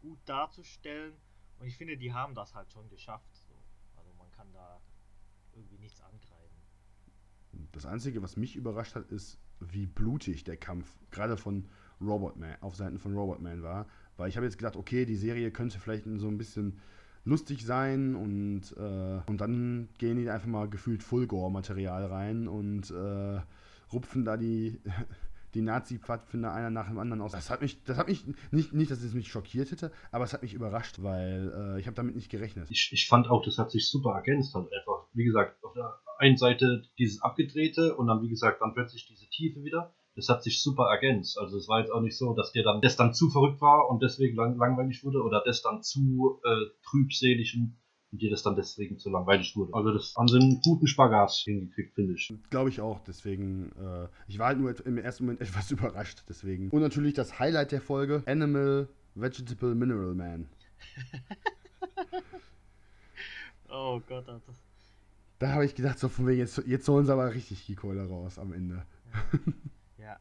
[0.00, 1.14] gut darzustellen.
[1.58, 3.34] Und ich finde, die haben das halt schon geschafft.
[3.34, 3.54] So.
[3.96, 4.80] Also man kann da
[5.54, 6.62] irgendwie nichts angreifen.
[7.72, 9.40] Das Einzige, was mich überrascht hat, ist,
[9.70, 11.66] wie blutig der Kampf gerade von
[12.00, 13.86] Robotman, auf Seiten von Robotman war.
[14.16, 16.78] Weil ich habe jetzt gedacht, okay, die Serie könnte vielleicht so ein bisschen
[17.24, 23.40] lustig sein und, äh, und dann gehen die einfach mal gefühlt Full-Gore-Material rein und äh,
[23.92, 24.80] rupfen da die,
[25.54, 27.32] die Nazi-Pfadfinder einer nach dem anderen aus.
[27.32, 30.32] Das hat mich, das hat mich nicht, nicht, dass es mich schockiert hätte, aber es
[30.32, 32.68] hat mich überrascht, weil äh, ich habe damit nicht gerechnet.
[32.70, 35.01] Ich, ich fand auch, das hat sich super ergänzt halt einfach.
[35.14, 39.28] Wie gesagt, auf der einen Seite dieses Abgedrehte und dann, wie gesagt, dann plötzlich diese
[39.28, 39.94] Tiefe wieder.
[40.14, 41.38] Das hat sich super ergänzt.
[41.38, 43.88] Also es war jetzt auch nicht so, dass dir dann das dann zu verrückt war
[43.88, 47.78] und deswegen lang, langweilig wurde oder das dann zu äh, trübselig und,
[48.12, 49.72] und dir das dann deswegen zu langweilig wurde.
[49.72, 52.32] Also das haben sie einen guten Spagat hingekriegt, finde ich.
[52.50, 56.68] Glaube ich auch, deswegen, äh, ich war halt nur im ersten Moment etwas überrascht, deswegen.
[56.70, 60.48] Und natürlich das Highlight der Folge, Animal Vegetable Mineral Man.
[63.74, 64.42] Oh Gott, das
[65.42, 68.08] Da habe ich gedacht, so von wegen, jetzt, jetzt holen sie aber richtig die Kohle
[68.08, 68.86] raus am Ende.
[69.98, 70.16] Ja.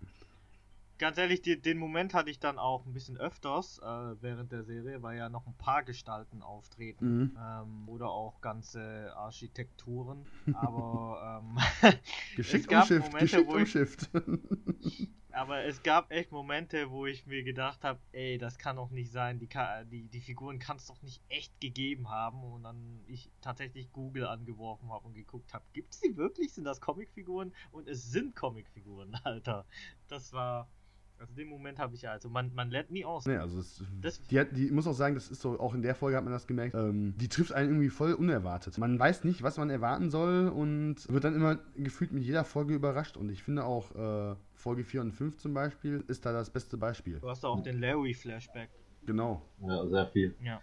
[0.97, 3.85] Ganz ehrlich, die, den Moment hatte ich dann auch ein bisschen öfters äh,
[4.19, 7.17] während der Serie, weil ja noch ein paar Gestalten auftreten.
[7.19, 7.37] Mhm.
[7.39, 10.25] Ähm, oder auch ganze Architekturen.
[10.55, 11.93] Aber, ähm,
[12.35, 14.09] Geschickt gab umschifft, Momente, geschickt wo ich- umschifft.
[15.33, 19.11] aber es gab echt Momente, wo ich mir gedacht habe, ey, das kann doch nicht
[19.11, 19.39] sein.
[19.39, 19.49] Die,
[19.85, 22.43] die, die Figuren kann es doch nicht echt gegeben haben.
[22.43, 26.53] Und dann ich tatsächlich Google angeworfen habe und geguckt habe, gibt es die wirklich?
[26.53, 27.53] Sind das Comicfiguren?
[27.71, 29.65] Und es sind Comicfiguren, Alter.
[30.07, 30.69] Das war.
[31.21, 33.27] Also den Moment habe ich ja, also man, man lernt nie aus.
[33.27, 35.83] nee, also es, Das- die, hat, die muss auch sagen, das ist so, auch in
[35.83, 38.79] der Folge hat man das gemerkt, ähm, die trifft einen irgendwie voll unerwartet.
[38.79, 42.73] Man weiß nicht, was man erwarten soll und wird dann immer gefühlt mit jeder Folge
[42.73, 43.17] überrascht.
[43.17, 46.75] Und ich finde auch äh, Folge 4 und 5 zum Beispiel ist da das beste
[46.77, 47.19] Beispiel.
[47.19, 48.71] Du hast da auch den Larry-Flashback,
[49.05, 49.43] Genau.
[49.61, 50.35] Ja, sehr viel.
[50.41, 50.59] ja,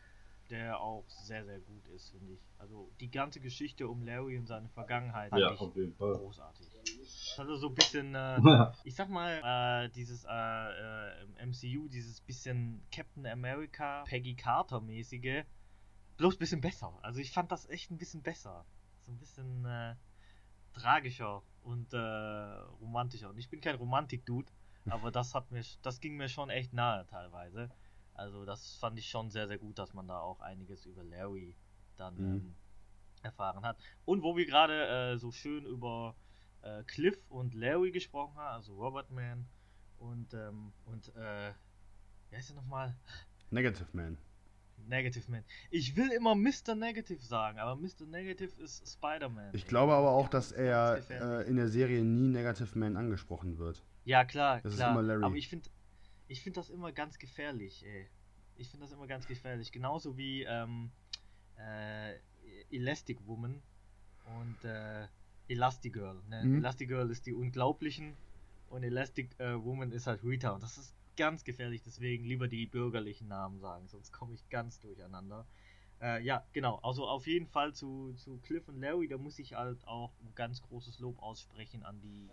[0.51, 2.40] der auch sehr, sehr gut ist, finde ich.
[2.59, 6.14] Also die ganze Geschichte um Larry und seine Vergangenheit Ja, auf jeden Fall.
[6.14, 6.66] großartig.
[6.72, 8.74] Das hatte so ein bisschen, äh, Ja.
[8.84, 15.44] ich sag mal, äh, dieses äh, äh, MCU, dieses bisschen Captain America, Peggy Carter mäßige,
[16.16, 16.99] bloß ein bisschen besser.
[17.03, 18.64] Also ich fand das echt ein bisschen besser.
[19.07, 19.94] So ein bisschen äh,
[20.74, 23.30] tragischer und äh, romantischer.
[23.30, 24.51] Und ich bin kein Romantik-Dude,
[24.90, 27.70] aber das hat mir, das ging mir schon echt nahe teilweise.
[28.19, 31.55] Also das fand ich schon sehr, sehr gut, dass man da auch einiges über Larry
[31.97, 32.25] dann Mhm.
[32.35, 32.55] ähm,
[33.23, 33.79] erfahren hat.
[34.05, 36.16] Und wo wir gerade äh, so schön über
[36.62, 39.47] äh, Cliff und Larry gesprochen haben, also Robert Man
[39.99, 41.53] und, ähm, und äh,
[42.31, 42.97] wie heißt er nochmal?
[43.51, 44.19] Negative Man.
[44.87, 45.45] Negative Man.
[45.71, 46.75] Ich will immer Mr.
[46.75, 48.07] Negative sagen, aber Mr.
[48.07, 49.51] Negative ist Spider-Man.
[49.55, 53.59] Ich glaube aber auch, dass er ist äh, in der Serie nie Negative Man angesprochen
[53.59, 53.83] wird.
[54.05, 54.93] Ja, klar, Das ist klar.
[54.93, 55.25] immer Larry.
[55.25, 55.69] Aber ich finde
[56.29, 58.09] ich find das immer ganz gefährlich, ey.
[58.57, 59.72] Ich finde das immer ganz gefährlich.
[59.72, 60.91] Genauso wie ähm,
[61.57, 62.14] äh,
[62.70, 63.62] Elastic Woman
[64.41, 65.07] und äh,
[65.49, 66.20] Elastigirl.
[66.29, 66.45] Ne?
[66.45, 66.59] Mhm.
[66.59, 68.16] Elastigirl ist die Unglaublichen
[68.68, 70.51] und Elastic äh, Woman ist halt Rita.
[70.51, 74.81] Und das ist ganz gefährlich, deswegen lieber die bürgerlichen Namen sagen, sonst komme ich ganz
[74.81, 75.47] durcheinander.
[76.01, 76.76] Äh, ja, genau.
[76.83, 80.33] Also auf jeden Fall zu, zu Cliff und Larry, da muss ich halt auch ein
[80.35, 82.29] ganz großes Lob aussprechen an die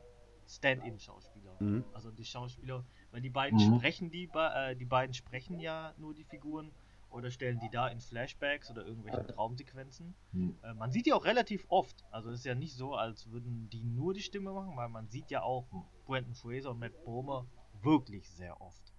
[0.48, 1.56] Stand-in-Schauspieler.
[1.60, 1.84] Mhm.
[1.94, 3.78] Also die Schauspieler, weil die beiden Mhm.
[3.78, 6.72] sprechen die, äh, die beiden sprechen ja nur die Figuren
[7.10, 10.16] oder stellen die da in Flashbacks oder irgendwelchen Traumsequenzen.
[10.34, 10.58] Hm.
[10.64, 12.04] Äh, man sieht die auch relativ oft.
[12.12, 15.08] Also es ist ja nicht so, als würden die nur die Stimme machen, weil man
[15.08, 15.68] sieht ja auch
[16.06, 17.48] Brandon Fraser und Matt Bomer
[17.82, 18.94] wirklich sehr oft.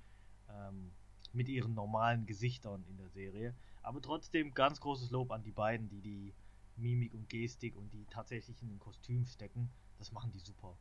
[0.48, 0.92] Ähm,
[1.32, 3.54] mit ihren normalen Gesichtern in der Serie.
[3.82, 6.34] Aber trotzdem ganz großes Lob an die beiden, die die
[6.76, 9.70] Mimik und Gestik und die tatsächlich in den Kostüm stecken.
[9.98, 10.78] Das machen die super.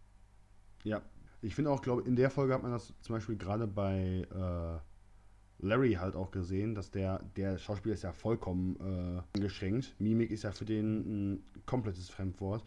[0.85, 1.01] Ja,
[1.41, 5.65] ich finde auch, glaube in der Folge hat man das zum Beispiel gerade bei äh,
[5.65, 9.95] Larry halt auch gesehen, dass der, der Schauspieler ist ja vollkommen äh, eingeschränkt.
[9.99, 12.63] Mimik ist ja für den ein komplettes Fremdwort.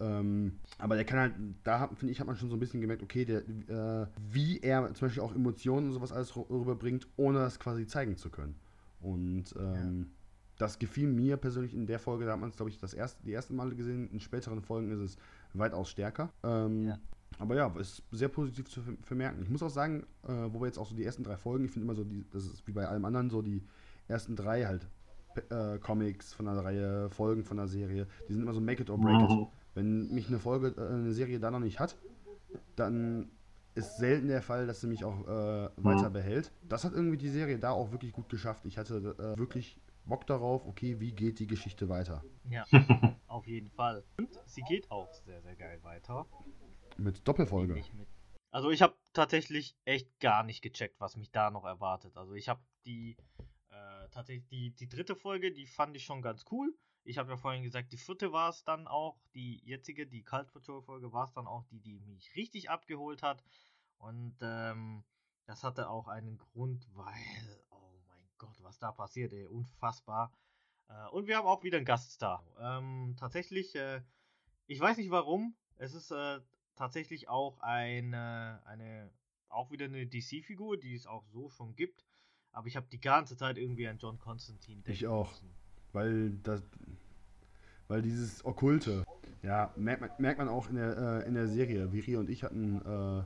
[0.00, 3.02] Ähm, aber der kann halt, da finde ich, hat man schon so ein bisschen gemerkt,
[3.02, 7.38] okay, der, äh, wie er zum Beispiel auch Emotionen und sowas alles rü- rüberbringt, ohne
[7.38, 8.56] das quasi zeigen zu können.
[9.00, 10.10] Und ähm,
[10.58, 13.22] das gefiel mir persönlich in der Folge, da hat man es, glaube ich, das erste,
[13.24, 14.08] die ersten Male gesehen.
[14.10, 15.16] In späteren Folgen ist es
[15.54, 16.30] weitaus stärker.
[16.42, 16.98] Ähm, Ja.
[17.38, 19.42] Aber ja, ist sehr positiv zu ver- vermerken.
[19.42, 21.70] Ich muss auch sagen, äh, wo wir jetzt auch so die ersten drei Folgen, ich
[21.70, 23.62] finde immer so, die, das ist wie bei allem anderen so, die
[24.08, 24.86] ersten drei halt
[25.50, 28.90] äh, Comics von der Reihe, Folgen von der Serie, die sind immer so make it
[28.90, 29.30] or break it.
[29.30, 29.46] Mhm.
[29.74, 31.96] Wenn mich eine Folge, äh, eine Serie da noch nicht hat,
[32.76, 33.30] dann
[33.74, 36.52] ist selten der Fall, dass sie mich auch äh, weiter behält.
[36.68, 38.66] Das hat irgendwie die Serie da auch wirklich gut geschafft.
[38.66, 42.22] Ich hatte äh, wirklich Bock darauf, okay, wie geht die Geschichte weiter?
[42.50, 42.64] Ja,
[43.28, 44.04] auf jeden Fall.
[44.18, 46.26] Und sie geht auch sehr, sehr geil weiter.
[46.96, 47.74] Mit Doppelfolge.
[47.74, 48.08] Nämlich mit-
[48.50, 52.16] Also ich habe tatsächlich echt gar nicht gecheckt, was mich da noch erwartet.
[52.16, 53.16] Also ich habe die
[53.70, 56.74] äh, tatsächlich die, die dritte Folge, die fand ich schon ganz cool.
[57.04, 60.52] Ich habe ja vorhin gesagt, die vierte war es dann auch, die jetzige, die Cult
[60.52, 63.42] Patrol Folge war es dann auch die, die mich richtig abgeholt hat.
[63.96, 65.02] Und ähm,
[65.46, 70.32] das hatte auch einen Grund, weil, oh mein Gott, was da passiert, ey, unfassbar.
[70.88, 72.44] Äh, und wir haben auch wieder einen Gaststar.
[72.60, 74.02] Ähm, tatsächlich, äh,
[74.66, 76.40] ich weiß nicht warum, es ist äh,
[76.76, 79.10] tatsächlich auch eine, eine,
[79.48, 82.04] auch wieder eine DC-Figur, die es auch so schon gibt.
[82.52, 85.30] Aber ich habe die ganze Zeit irgendwie an John Constantine Ich denken auch.
[85.30, 85.50] müssen.
[85.92, 86.62] Weil das.
[87.88, 89.04] Weil dieses Okkulte,
[89.42, 91.92] ja, merkt man, merkt man auch in der, äh, in der Serie.
[91.92, 93.24] Viri und ich hatten, äh,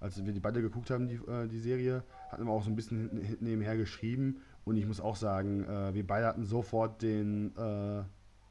[0.00, 2.76] als wir die beide geguckt haben, die, äh, die Serie, hatten wir auch so ein
[2.76, 4.40] bisschen nebenher geschrieben.
[4.64, 8.04] Und ich muss auch sagen, äh, wir beide hatten sofort den, äh,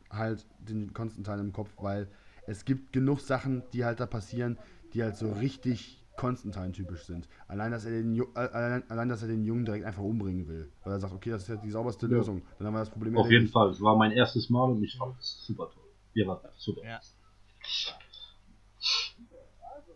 [0.09, 2.07] halt, den Konstantin im Kopf, weil
[2.47, 4.57] es gibt genug Sachen, die halt da passieren,
[4.93, 7.27] die halt so richtig Konstantin-typisch sind.
[7.47, 10.71] Allein dass, er den, äh, allein, allein, dass er den Jungen direkt einfach umbringen will.
[10.83, 12.13] Weil er sagt, okay, das ist ja die sauberste Ja.
[12.13, 12.41] Lösung.
[12.57, 13.47] Dann haben wir das Problem Auf jeden.
[13.47, 13.69] Fall.
[13.69, 15.83] Es war mein erstes Mal und ich fand es super toll.
[16.15, 16.83] Ihr wart super.
[16.83, 16.99] Ja.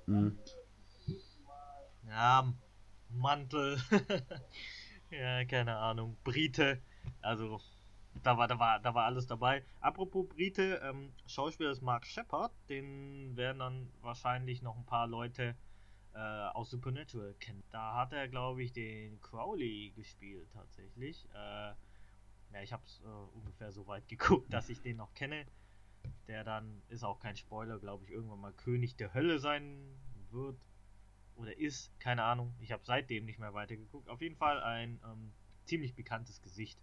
[0.05, 0.37] Mhm.
[2.07, 2.53] Ja,
[3.09, 3.77] Mantel.
[5.09, 6.17] ja, keine Ahnung.
[6.23, 6.81] Brite.
[7.21, 7.59] Also,
[8.23, 9.63] da war, da war, da war alles dabei.
[9.79, 12.51] Apropos Brite, ähm, Schauspieler ist Mark Shepard.
[12.69, 15.55] Den werden dann wahrscheinlich noch ein paar Leute
[16.13, 17.63] äh, aus Supernatural kennen.
[17.71, 21.27] Da hat er, glaube ich, den Crowley gespielt tatsächlich.
[21.33, 21.73] Äh,
[22.53, 25.45] ja, ich habe es äh, ungefähr so weit geguckt, dass ich den noch kenne.
[26.27, 29.77] Der dann, ist auch kein Spoiler, glaube ich, irgendwann mal König der Hölle sein
[30.31, 30.57] wird
[31.35, 32.53] oder ist, keine Ahnung.
[32.59, 34.09] Ich habe seitdem nicht mehr weitergeguckt.
[34.09, 35.31] Auf jeden Fall ein ähm,
[35.65, 36.79] ziemlich bekanntes Gesicht.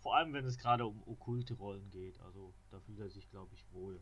[0.00, 2.20] Vor allem, wenn es gerade um okkulte Rollen geht.
[2.22, 4.00] Also da fühlt er sich, glaube ich, wohl.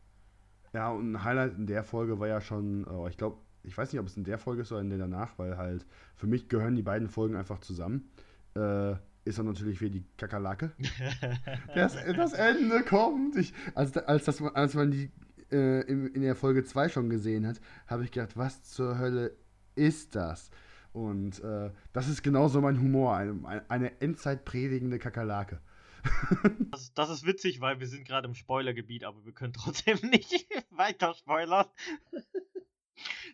[0.72, 3.92] Ja, und ein Highlight in der Folge war ja schon, äh, ich glaube, ich weiß
[3.92, 6.48] nicht, ob es in der Folge ist oder in der danach, weil halt für mich
[6.48, 8.10] gehören die beiden Folgen einfach zusammen.
[8.54, 8.94] Äh,
[9.24, 10.72] ist dann natürlich wieder die Kakerlake.
[11.74, 13.36] Das, das Ende kommt.
[13.36, 15.10] Ich, als, als, das, als man die
[15.50, 19.36] äh, in, in der Folge 2 schon gesehen hat, habe ich gedacht, was zur Hölle
[19.74, 20.50] ist das?
[20.92, 25.60] Und äh, das ist genauso mein Humor, eine, eine endzeitpredigende Kakerlake.
[26.70, 30.46] Das, das ist witzig, weil wir sind gerade im Spoilergebiet, aber wir können trotzdem nicht
[30.70, 31.66] weiter spoilern.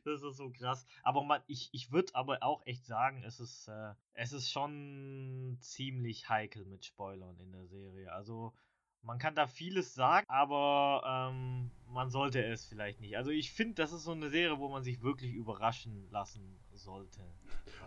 [0.05, 0.85] Das ist so krass.
[1.03, 5.57] Aber man, ich, ich würde aber auch echt sagen, es ist, äh, es ist schon
[5.61, 8.13] ziemlich heikel mit Spoilern in der Serie.
[8.13, 8.53] Also
[9.01, 13.17] man kann da vieles sagen, aber ähm, man sollte es vielleicht nicht.
[13.17, 17.21] Also ich finde, das ist so eine Serie, wo man sich wirklich überraschen lassen sollte.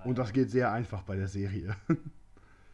[0.04, 1.76] Und das geht sehr einfach bei der Serie.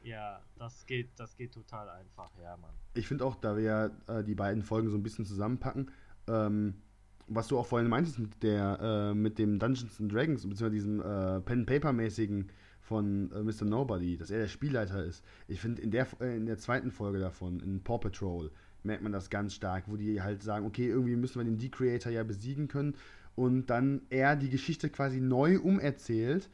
[0.03, 2.73] Ja, das geht, das geht total einfach, ja, Mann.
[2.93, 5.91] Ich finde auch, da wir äh, die beiden Folgen so ein bisschen zusammenpacken,
[6.27, 6.75] ähm,
[7.27, 10.99] was du auch vorhin meintest mit der, äh, mit dem Dungeons and Dragons, beziehungsweise diesem
[10.99, 12.49] äh, Pen-Paper-mäßigen
[12.81, 13.65] von äh, Mr.
[13.65, 15.23] Nobody, dass er der Spielleiter ist.
[15.47, 18.51] Ich finde, in der, äh, in der zweiten Folge davon, in Paw Patrol,
[18.83, 22.11] merkt man das ganz stark, wo die halt sagen, okay, irgendwie müssen wir den D-Creator
[22.11, 22.95] ja besiegen können
[23.35, 26.49] und dann er die Geschichte quasi neu umerzählt,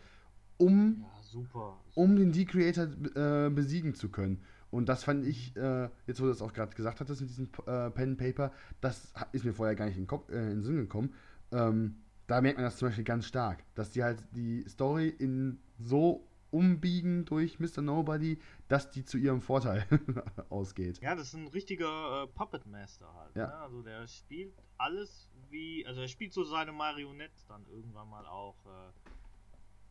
[0.58, 1.78] um Ja, super.
[1.96, 4.44] um den D-Creator äh, besiegen zu können.
[4.72, 7.50] Und das fand ich, äh, jetzt wo du das auch gerade gesagt hattest mit diesem
[7.66, 8.52] äh, Pen Paper,
[8.82, 11.14] das ist mir vorher gar nicht in den, Kopf, äh, in den Sinn gekommen.
[11.52, 11.96] Ähm,
[12.28, 16.28] da merkt man das zum Beispiel ganz stark, dass die halt die Story in so
[16.52, 17.82] umbiegen durch Mr.
[17.82, 19.86] Nobody, dass die zu ihrem Vorteil
[20.50, 21.00] ausgeht.
[21.02, 23.36] Ja, das ist ein richtiger äh, Puppet Master halt.
[23.36, 23.48] Ja.
[23.48, 23.54] Ne?
[23.56, 28.56] Also der spielt alles wie, also er spielt so seine Marionette dann irgendwann mal auch.
[28.66, 29.10] Äh,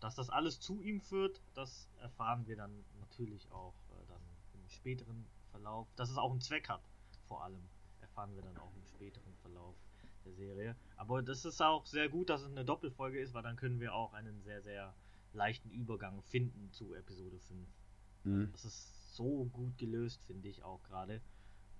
[0.00, 4.22] dass das alles zu ihm führt, das erfahren wir dann natürlich auch äh, dann
[4.54, 5.88] im späteren Verlauf.
[5.96, 6.82] Dass es auch einen Zweck hat,
[7.26, 7.62] vor allem
[8.00, 9.74] erfahren wir dann auch im späteren Verlauf
[10.24, 10.76] der Serie.
[10.96, 13.94] Aber das ist auch sehr gut, dass es eine Doppelfolge ist, weil dann können wir
[13.94, 14.94] auch einen sehr, sehr
[15.32, 17.68] leichten Übergang finden zu Episode 5.
[18.24, 18.52] Mhm.
[18.52, 21.20] Das ist so gut gelöst, finde ich auch gerade.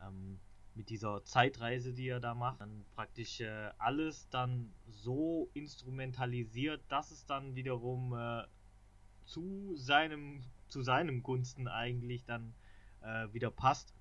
[0.00, 0.38] Ähm,
[0.78, 7.10] mit dieser Zeitreise, die er da macht, dann praktisch äh, alles dann so instrumentalisiert, dass
[7.10, 8.44] es dann wiederum äh,
[9.26, 12.54] zu seinem zu seinem Gunsten eigentlich dann
[13.02, 13.92] äh, wieder passt.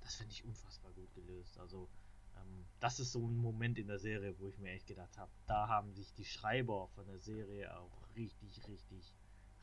[0.00, 1.58] Das finde ich unfassbar gut gelöst.
[1.58, 1.88] Also
[2.36, 5.30] ähm, das ist so ein Moment in der Serie, wo ich mir echt gedacht habe,
[5.46, 9.14] da haben sich die Schreiber von der Serie auch richtig, richtig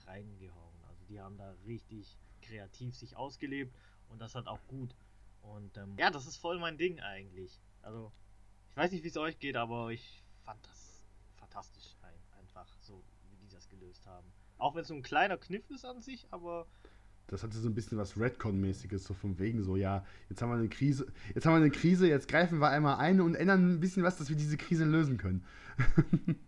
[0.08, 0.84] reingehauen.
[0.88, 3.76] Also die haben da richtig kreativ sich ausgelebt
[4.10, 4.96] und das hat auch gut.
[5.54, 7.60] Und ähm, ja, das ist voll mein Ding eigentlich.
[7.82, 8.12] Also
[8.72, 11.06] ich weiß nicht, wie es euch geht, aber ich fand das
[11.38, 14.28] fantastisch ein, einfach so, wie die das gelöst haben.
[14.58, 16.68] Auch wenn es so ein kleiner Kniff ist an sich, aber
[17.28, 20.58] Das hatte so ein bisschen was Redcon-mäßiges, so von wegen so, ja, jetzt haben wir
[20.58, 23.80] eine Krise, jetzt haben wir eine Krise, jetzt greifen wir einmal ein und ändern ein
[23.80, 25.46] bisschen was, dass wir diese Krise lösen können.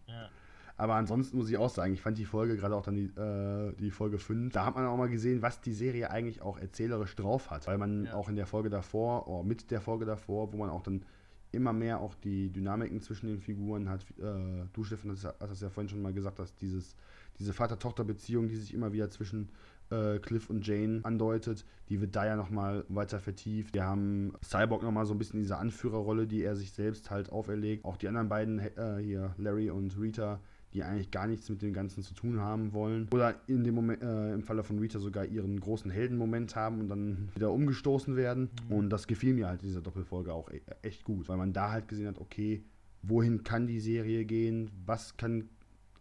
[0.08, 0.30] ja.
[0.78, 3.74] Aber ansonsten muss ich auch sagen, ich fand die Folge, gerade auch dann die, äh,
[3.80, 7.16] die Folge 5, da hat man auch mal gesehen, was die Serie eigentlich auch erzählerisch
[7.16, 7.66] drauf hat.
[7.68, 8.14] Weil man Ja.
[8.14, 11.04] auch in der Folge davor, oder mit der Folge davor, wo man auch dann
[11.52, 14.06] immer mehr auch die Dynamiken zwischen den Figuren hat.
[14.20, 16.96] Äh, du, Stefan, hast, hast das ja vorhin schon mal gesagt, dass dieses,
[17.40, 19.50] diese Vater-Tochter-Beziehung, die sich immer wieder zwischen
[19.90, 23.74] äh, Cliff und Jane andeutet, die wird da ja nochmal weiter vertieft.
[23.74, 27.86] Wir haben Cyborg nochmal so ein bisschen diese Anführerrolle, die er sich selbst halt auferlegt.
[27.86, 30.42] Auch die anderen beiden, äh, hier Larry und Rita,
[30.74, 33.08] die eigentlich gar nichts mit dem Ganzen zu tun haben wollen.
[33.12, 36.90] Oder in dem Moment, äh, im Falle von Rita sogar ihren großen Heldenmoment haben und
[36.90, 38.50] dann wieder umgestoßen werden.
[38.68, 38.76] Mhm.
[38.76, 41.72] Und das gefiel mir halt in dieser Doppelfolge auch e echt gut, weil man da
[41.72, 42.64] halt gesehen hat, okay,
[43.02, 45.50] wohin kann die Serie gehen, was kann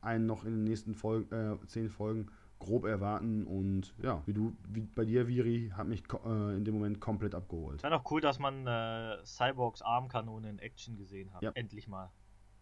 [0.01, 4.57] einen noch in den nächsten Fol äh, zehn Folgen grob erwarten und ja, wie du,
[4.69, 7.77] wie bei dir, Viri, hat mich äh, in dem Moment komplett abgeholt.
[7.79, 11.43] Es war noch cool, dass man äh, Cyborgs Armkanone in Action gesehen hat.
[11.43, 11.51] Ja.
[11.55, 12.11] Endlich mal.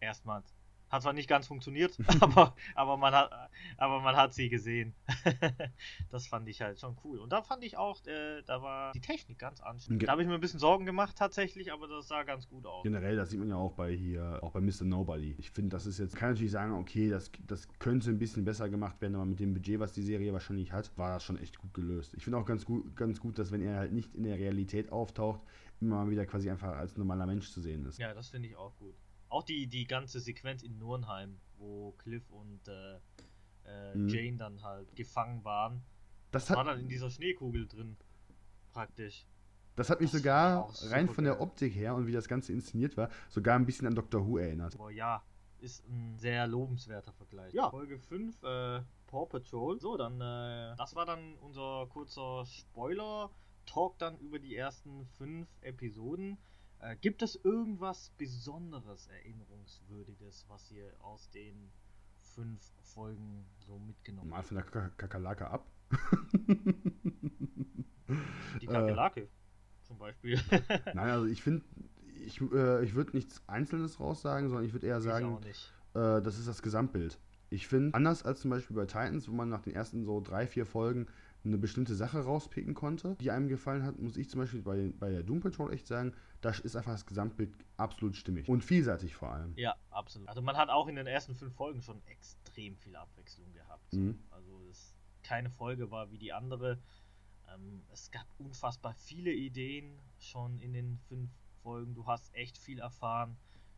[0.01, 0.53] Erstmals.
[0.89, 3.31] Hat zwar nicht ganz funktioniert, aber, aber, man hat,
[3.77, 4.93] aber man hat sie gesehen.
[6.11, 7.19] das fand ich halt schon cool.
[7.19, 9.61] Und da fand ich auch, äh, da war die Technik ganz.
[9.87, 12.65] Ge- Da habe ich mir ein bisschen Sorgen gemacht tatsächlich, aber das sah ganz gut
[12.65, 12.83] aus.
[12.83, 14.83] Generell, das sieht man ja auch bei hier, auch bei Mr.
[14.83, 15.35] Nobody.
[15.39, 18.69] Ich finde, das ist jetzt, kann natürlich sagen, okay, das, das könnte ein bisschen besser
[18.69, 21.57] gemacht werden, aber mit dem Budget, was die Serie wahrscheinlich hat, war das schon echt
[21.57, 22.13] gut gelöst.
[22.15, 24.91] Ich finde auch ganz gut, ganz gut, dass wenn er halt nicht in der Realität
[24.91, 25.41] auftaucht,
[25.81, 27.97] immer mal wieder quasi einfach als normaler Mensch zu sehen ist.
[27.99, 28.95] Ja, das finde ich auch gut.
[29.35, 32.95] Auch die, die ganze Sequenz in Nurnheim, wo Cliff und äh,
[33.65, 34.07] äh, Mhm.
[34.07, 35.81] Jane dann halt gefangen waren,
[36.31, 37.97] Das war hat, dann in dieser Schneekugel drin.
[38.71, 39.25] Praktisch.
[39.75, 41.41] das hat mich das sogar war rein von der.
[41.41, 44.75] Optik her und wie das Ganze inszeniert war, sogar ein bisschen an Doctor Who erinnert.
[44.75, 45.21] Aber ja,
[45.59, 47.53] ist ein sehr lobenswerter Vergleich.
[47.53, 49.79] Ja, Folge 5, äh, Paw Patrol.
[49.81, 56.37] So, dann, äh, das war dann unser kurzer Spoiler-Talk dann über die ersten fünf Episoden.
[56.79, 61.71] Äh, gibt es irgendwas Besonderes, Erinnerungswürdiges, was ihr aus den
[62.21, 64.47] fünf Folgen so mitgenommen Mal habt?
[64.47, 65.65] von der Ka- Kakerlake ab.
[68.61, 69.27] Die äh, Kakerlake
[69.83, 70.39] zum Beispiel.
[70.93, 71.63] Nein, also ich finde,
[72.25, 75.39] ich, äh, ich würde nichts Einzelnes raussagen, sondern ich würde eher sagen,
[75.93, 77.19] äh, das ist das Gesamtbild.
[77.49, 80.47] Ich finde, anders als zum Beispiel bei Titans, wo man nach den ersten so drei,
[80.47, 81.07] vier Folgen
[81.45, 85.11] eine bestimmte Sache rauspicken konnte, die einem gefallen hat, muss ich zum Beispiel bei, bei
[85.11, 88.47] der Doom Patrol echt sagen, da ist einfach das Gesamtbild absolut stimmig.
[88.49, 89.53] Und vielseitig vor allem.
[89.55, 90.27] Ja, absolut.
[90.27, 93.93] Also man hat auch in den ersten fünf Folgen schon extrem viel Abwechslung gehabt.
[93.93, 94.19] Mhm.
[94.31, 94.93] Also das,
[95.23, 96.79] keine Folge war wie die andere.
[97.53, 101.31] Ähm, es gab unfassbar viele Ideen schon in den fünf
[101.61, 101.95] Folgen.
[101.95, 103.37] Du hast echt viel erfahren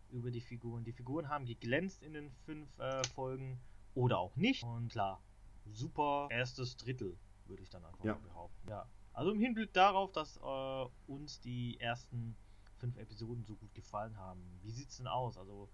[0.10, 0.84] über die Figuren.
[0.84, 3.60] Die Figuren haben geglänzt in den fünf äh, Folgen
[3.94, 4.64] oder auch nicht.
[4.64, 5.22] Und klar,
[5.66, 7.18] super erstes Drittel,
[7.50, 8.14] würde ich dann einfach Ja.
[8.16, 8.70] behaupten.
[8.70, 8.88] Ja.
[9.14, 12.36] Also im Hinblick darauf, dass äh, uns die ersten
[12.78, 14.42] fünf Episoden so gut gefallen haben.
[14.62, 15.38] Wie sieht's denn aus?
[15.38, 15.70] Also,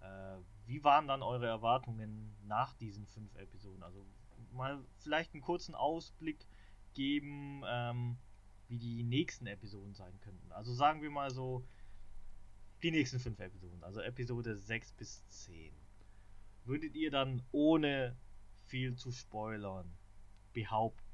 [0.00, 3.82] äh, wie waren dann eure Erwartungen nach diesen fünf Episoden?
[3.82, 4.04] Also,
[4.52, 6.46] mal vielleicht einen kurzen Ausblick
[6.94, 8.16] geben, ähm,
[8.68, 10.50] wie die nächsten Episoden sein könnten.
[10.52, 11.64] Also, sagen wir mal so,
[12.82, 15.72] die nächsten fünf Episoden, also Episode 6 bis 10.
[16.64, 18.16] Würdet ihr dann ohne
[18.66, 19.90] viel zu spoilern
[20.52, 21.07] behaupten,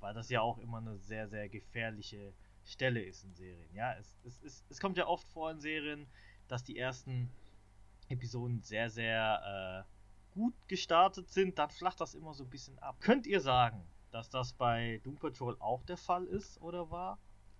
[0.00, 2.32] weil das ja auch immer eine sehr, sehr gefährliche
[2.64, 3.74] Stelle ist in Serien.
[3.74, 6.06] Ja, es, es, es, es kommt ja oft vor in Serien,
[6.48, 7.30] dass die ersten
[8.08, 12.96] Episoden sehr, sehr äh, gut gestartet sind, dann flacht das immer so ein bisschen ab.
[13.00, 17.18] Könnt ihr sagen, dass das bei Doom Patrol auch der Fall ist oder war?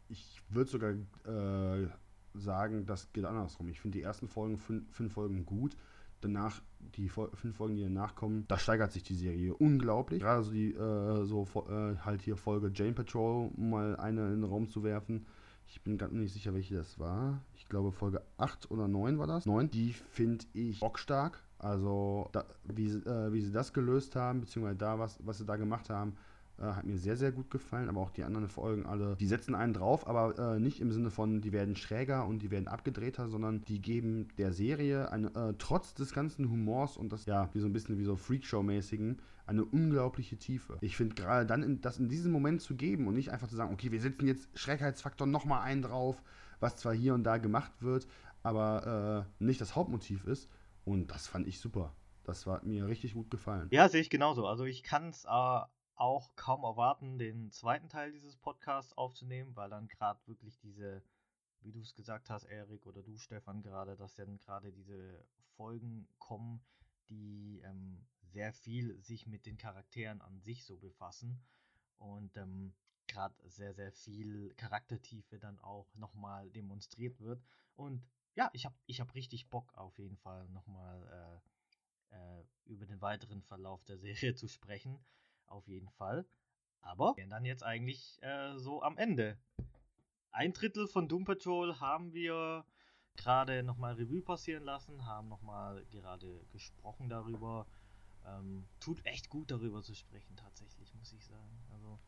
[0.09, 1.89] Ich würde sogar äh,
[2.35, 3.69] sagen, das geht andersrum.
[3.69, 5.77] Ich finde die ersten Folgen, fünf, fünf Folgen gut
[6.21, 6.63] danach,
[6.97, 10.21] die fünf Folgen, die danach kommen, da steigert sich die Serie unglaublich.
[10.21, 14.43] Gerade so die, äh, so äh, halt hier Folge Jane Patrol, um mal eine in
[14.43, 15.27] den Raum zu werfen.
[15.67, 17.41] Ich bin ganz nicht sicher, welche das war.
[17.55, 19.47] Ich glaube, Folge 8 oder 9 war das.
[19.47, 19.71] 9.
[19.71, 21.45] Die finde ich bockstark.
[21.59, 25.57] Also, da, wie, äh, wie sie das gelöst haben, beziehungsweise da, was, was sie da
[25.57, 26.17] gemacht haben,
[26.61, 29.55] äh, hat mir sehr, sehr gut gefallen, aber auch die anderen Folgen alle, die setzen
[29.55, 33.29] einen drauf, aber äh, nicht im Sinne von, die werden schräger und die werden abgedrehter,
[33.29, 37.61] sondern die geben der Serie eine, äh, trotz des ganzen Humors und das, ja, wie
[37.61, 40.79] so ein bisschen wie so Freakshow-mäßigen, eine unglaubliche Tiefe.
[40.81, 43.57] Ich finde gerade dann, in, das in diesem Moment zu geben und nicht einfach zu
[43.57, 46.23] sagen, okay, wir setzen jetzt Schrägheitsfaktor nochmal einen drauf,
[46.61, 48.07] was zwar hier und da gemacht wird,
[48.43, 50.49] aber äh, nicht das Hauptmotiv ist.
[50.85, 51.95] Und das fand ich super.
[52.25, 53.69] Das hat mir richtig gut gefallen.
[53.71, 54.47] Ja, sehe ich genauso.
[54.47, 55.61] Also ich kann es äh,
[56.01, 61.03] auch kaum erwarten, den zweiten Teil dieses Podcasts aufzunehmen, weil dann gerade wirklich diese,
[61.61, 65.23] wie du es gesagt hast, Erik oder du, Stefan, gerade, dass dann gerade diese
[65.57, 66.65] Folgen kommen,
[67.11, 71.45] die ähm, sehr viel sich mit den Charakteren an sich so befassen
[71.99, 72.73] und ähm,
[73.07, 77.43] gerade sehr, sehr viel Charaktertiefe dann auch nochmal demonstriert wird.
[77.75, 78.03] Und
[78.35, 81.43] ja, ich habe ich hab richtig Bock auf jeden Fall nochmal
[82.11, 84.99] äh, äh, über den weiteren Verlauf der Serie zu sprechen
[85.51, 86.25] auf jeden Fall.
[86.83, 89.37] Aber wir sind dann jetzt eigentlich äh, so am Ende.
[90.33, 92.65] Ein Drittel von Doom Patrol haben wir
[93.17, 97.67] gerade nochmal Revue passieren lassen, haben nochmal gerade gesprochen darüber.
[98.27, 101.59] Ähm, tut echt gut darüber zu sprechen, tatsächlich, muss ich sagen.
[101.73, 101.99] Also,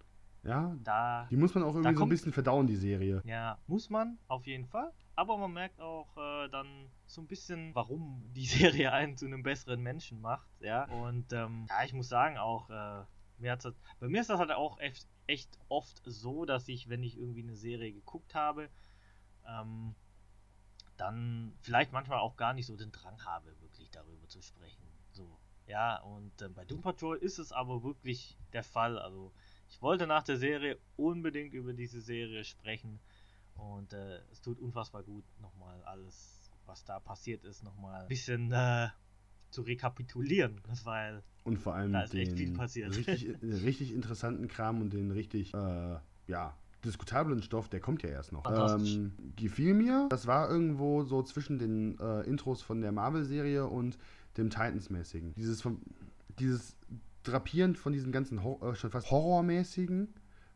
[0.42, 3.22] ja, da, die muss man auch irgendwie so ein bisschen verdauen, die Serie.
[3.24, 4.92] Ja, muss man, auf jeden Fall.
[5.14, 9.42] Aber man merkt auch äh, dann so ein bisschen, warum die Serie einen zu einem
[9.42, 10.48] besseren Menschen macht.
[10.60, 13.04] Ja, und ähm, ja, ich muss sagen, auch äh,
[13.42, 13.68] mir hat's,
[14.00, 17.42] bei mir ist das halt auch echt, echt oft so, dass ich, wenn ich irgendwie
[17.42, 18.70] eine Serie geguckt habe,
[19.46, 19.94] ähm,
[20.96, 24.86] dann vielleicht manchmal auch gar nicht so den Drang habe, wirklich darüber zu sprechen.
[25.10, 28.98] So, ja, und äh, bei Doom Patrol ist es aber wirklich der Fall.
[28.98, 29.32] Also,
[29.68, 33.00] ich wollte nach der Serie unbedingt über diese Serie sprechen
[33.54, 38.52] und äh, es tut unfassbar gut, nochmal alles, was da passiert ist, nochmal ein bisschen
[38.52, 38.88] äh,
[39.52, 42.96] zu rekapitulieren, weil und vor allem da ist echt viel passiert.
[42.96, 45.96] Richtig, richtig interessanten Kram und den richtig, äh,
[46.26, 48.44] ja, diskutablen Stoff, der kommt ja erst noch.
[48.46, 50.06] Ähm, gefiel mir.
[50.10, 53.98] Das war irgendwo so zwischen den äh, Intros von der Marvel-Serie und
[54.36, 55.34] dem Titans-mäßigen.
[55.34, 55.62] Dieses,
[56.38, 56.76] dieses
[57.22, 60.08] Drapieren von diesem ganzen äh, schon fast Horrormäßigen,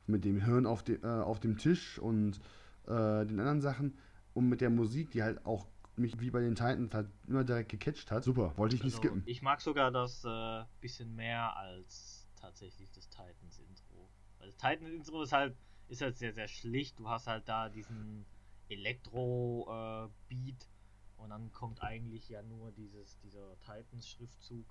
[0.09, 2.40] mit dem Hirn auf, de, äh, auf dem Tisch und
[2.86, 3.94] äh, den anderen Sachen
[4.34, 5.66] und mit der Musik, die halt auch
[5.99, 8.24] mich wie bei den Titans halt immer direkt gecatcht hat.
[8.24, 9.22] Super, wollte ich nicht also, skippen.
[9.26, 14.09] Ich mag sogar das äh, bisschen mehr als tatsächlich das Titans-Intro.
[14.38, 15.57] Weil das Titans-Intro ist halt,
[15.88, 16.99] ist halt sehr, sehr schlicht.
[16.99, 18.26] Du hast halt da diesen
[18.68, 24.66] Elektro-Beat äh, und dann kommt eigentlich ja nur dieses, dieser Titans-Schriftzug.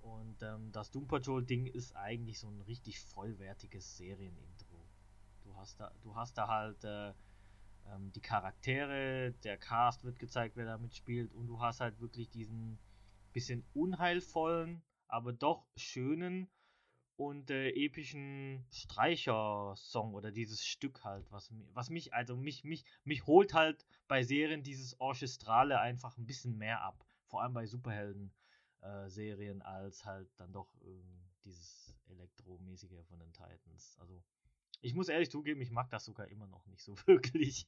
[0.00, 4.88] Und ähm, das Doom Patrol-Ding ist eigentlich so ein richtig vollwertiges Serienintro.
[5.42, 7.12] Du hast da, du hast da halt äh,
[7.94, 12.30] ähm, die Charaktere, der Cast wird gezeigt, wer da mitspielt und du hast halt wirklich
[12.30, 12.78] diesen
[13.32, 16.48] bisschen unheilvollen, aber doch schönen
[17.16, 23.26] und äh, epischen Streicher-Song oder dieses Stück halt, was, was mich, also mich, mich, mich
[23.26, 27.04] holt halt bei Serien dieses Orchestrale einfach ein bisschen mehr ab.
[27.26, 31.02] Vor allem bei Superhelden-Serien äh, als halt dann doch äh,
[31.44, 33.98] dieses Elektromäßige von den Titans.
[33.98, 34.22] Also
[34.80, 37.66] ich muss ehrlich zugeben, ich mag das sogar immer noch nicht so wirklich.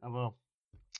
[0.00, 0.36] Aber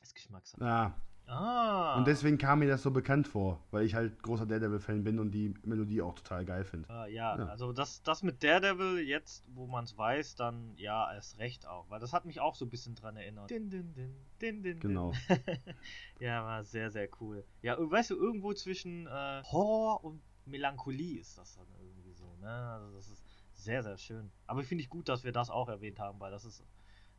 [0.02, 0.64] ist Geschmackssache.
[0.64, 0.94] Ja.
[1.28, 1.98] Ah.
[1.98, 5.32] Und deswegen kam mir das so bekannt vor, weil ich halt großer Daredevil-Fan bin und
[5.32, 6.88] die Melodie auch total geil finde.
[6.88, 11.12] Ah, ja, ja, also das, das mit Daredevil, jetzt, wo man es weiß, dann ja,
[11.12, 13.50] erst recht auch, weil das hat mich auch so ein bisschen dran erinnert.
[13.50, 15.12] Din, din, din, din, din, genau.
[16.20, 17.44] ja, war sehr, sehr cool.
[17.60, 22.48] Ja, weißt du, irgendwo zwischen äh, Horror und Melancholie ist das dann irgendwie so, ne?
[22.48, 23.25] Also das ist
[23.66, 24.30] sehr, sehr schön.
[24.46, 26.64] Aber finde ich gut, dass wir das auch erwähnt haben, weil das ist,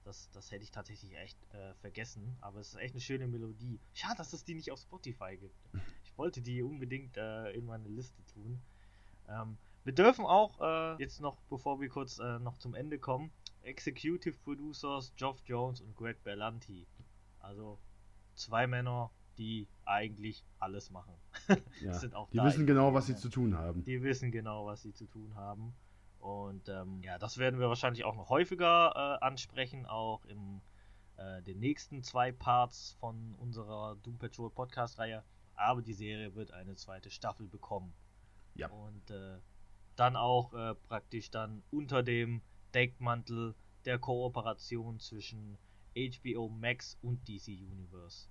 [0.04, 2.38] das, das hätte ich tatsächlich echt äh, vergessen.
[2.42, 3.80] Aber es ist echt eine schöne Melodie.
[3.94, 5.56] Schade, dass es die nicht auf Spotify gibt.
[6.04, 8.60] Ich wollte die unbedingt äh, in meine Liste tun.
[9.28, 13.30] Ähm, wir dürfen auch äh, jetzt noch, bevor wir kurz äh, noch zum Ende kommen,
[13.62, 16.88] Executive Producers Geoff Jones und Greg Berlanti.
[17.40, 17.78] Also
[18.36, 21.14] zwei Männer, die eigentlich alles machen.
[21.82, 22.00] ja,
[22.32, 23.84] die wissen genau, was sie zu tun haben.
[23.84, 25.76] Die wissen genau, was sie zu tun haben.
[26.20, 30.62] Und ähm, ja, das werden wir wahrscheinlich auch noch häufiger äh, ansprechen, auch im
[31.18, 35.24] äh, den nächsten zwei Parts von unserer Doom Patrol Podcast-Reihe.
[35.56, 37.94] Aber die Serie wird eine zweite Staffel bekommen.
[38.56, 38.70] Ja.
[38.70, 39.40] Und äh,
[39.96, 42.42] dann auch äh, praktisch dann unter dem
[42.74, 43.56] Deckmantel
[43.86, 45.58] der Kooperation zwischen
[45.96, 48.28] HBO Max und DC Universe.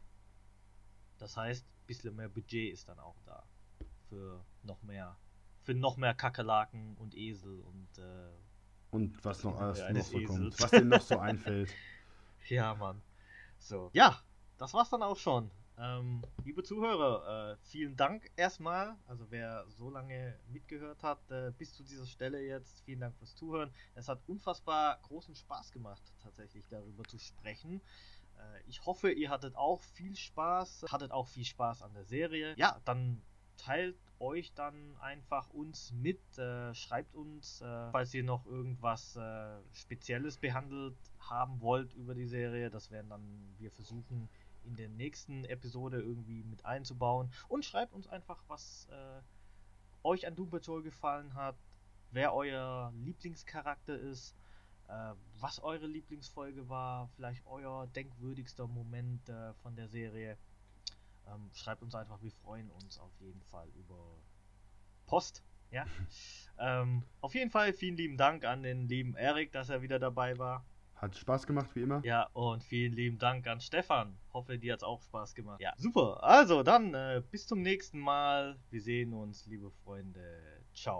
[1.18, 3.42] Das heißt, ein bisschen mehr Budget ist dann auch da.
[4.08, 5.16] Für noch mehr.
[5.66, 8.30] Für noch mehr Kakerlaken und Esel und äh,
[8.92, 10.62] Und was noch alles noch so kommt.
[10.62, 11.74] Was denen noch so einfällt.
[12.48, 13.02] Ja, Mann.
[13.58, 13.90] So.
[13.92, 14.22] Ja,
[14.58, 15.50] das war's dann auch schon.
[15.76, 18.94] Ähm, liebe Zuhörer, äh, vielen Dank erstmal.
[19.08, 23.34] Also wer so lange mitgehört hat, äh, bis zu dieser Stelle jetzt, vielen Dank fürs
[23.34, 23.74] Zuhören.
[23.96, 27.80] Es hat unfassbar großen Spaß gemacht, tatsächlich darüber zu sprechen.
[28.38, 32.54] Äh, ich hoffe, ihr hattet auch viel Spaß, hattet auch viel Spaß an der Serie.
[32.56, 33.20] Ja, dann
[33.56, 39.58] teilt euch dann einfach uns mit, äh, schreibt uns, äh, falls ihr noch irgendwas äh,
[39.72, 42.70] Spezielles behandelt haben wollt über die Serie.
[42.70, 44.28] Das werden dann wir versuchen
[44.64, 47.30] in der nächsten Episode irgendwie mit einzubauen.
[47.48, 49.20] Und schreibt uns einfach, was äh,
[50.02, 51.56] euch an Doom Patrol gefallen hat,
[52.10, 54.34] wer euer Lieblingscharakter ist,
[54.88, 60.36] äh, was eure Lieblingsfolge war, vielleicht euer denkwürdigster Moment äh, von der Serie.
[61.26, 64.18] Ähm, schreibt uns einfach, wir freuen uns auf jeden Fall über
[65.06, 65.42] Post.
[65.70, 65.84] Ja.
[66.58, 70.38] ähm, auf jeden Fall vielen lieben Dank an den lieben Erik, dass er wieder dabei
[70.38, 70.64] war.
[70.96, 72.00] Hat Spaß gemacht, wie immer.
[72.04, 74.16] Ja, und vielen lieben Dank an Stefan.
[74.32, 75.60] Hoffe, dir hat's auch Spaß gemacht.
[75.60, 76.24] Ja, super.
[76.24, 78.58] Also, dann äh, bis zum nächsten Mal.
[78.70, 80.64] Wir sehen uns, liebe Freunde.
[80.72, 80.94] Ciao.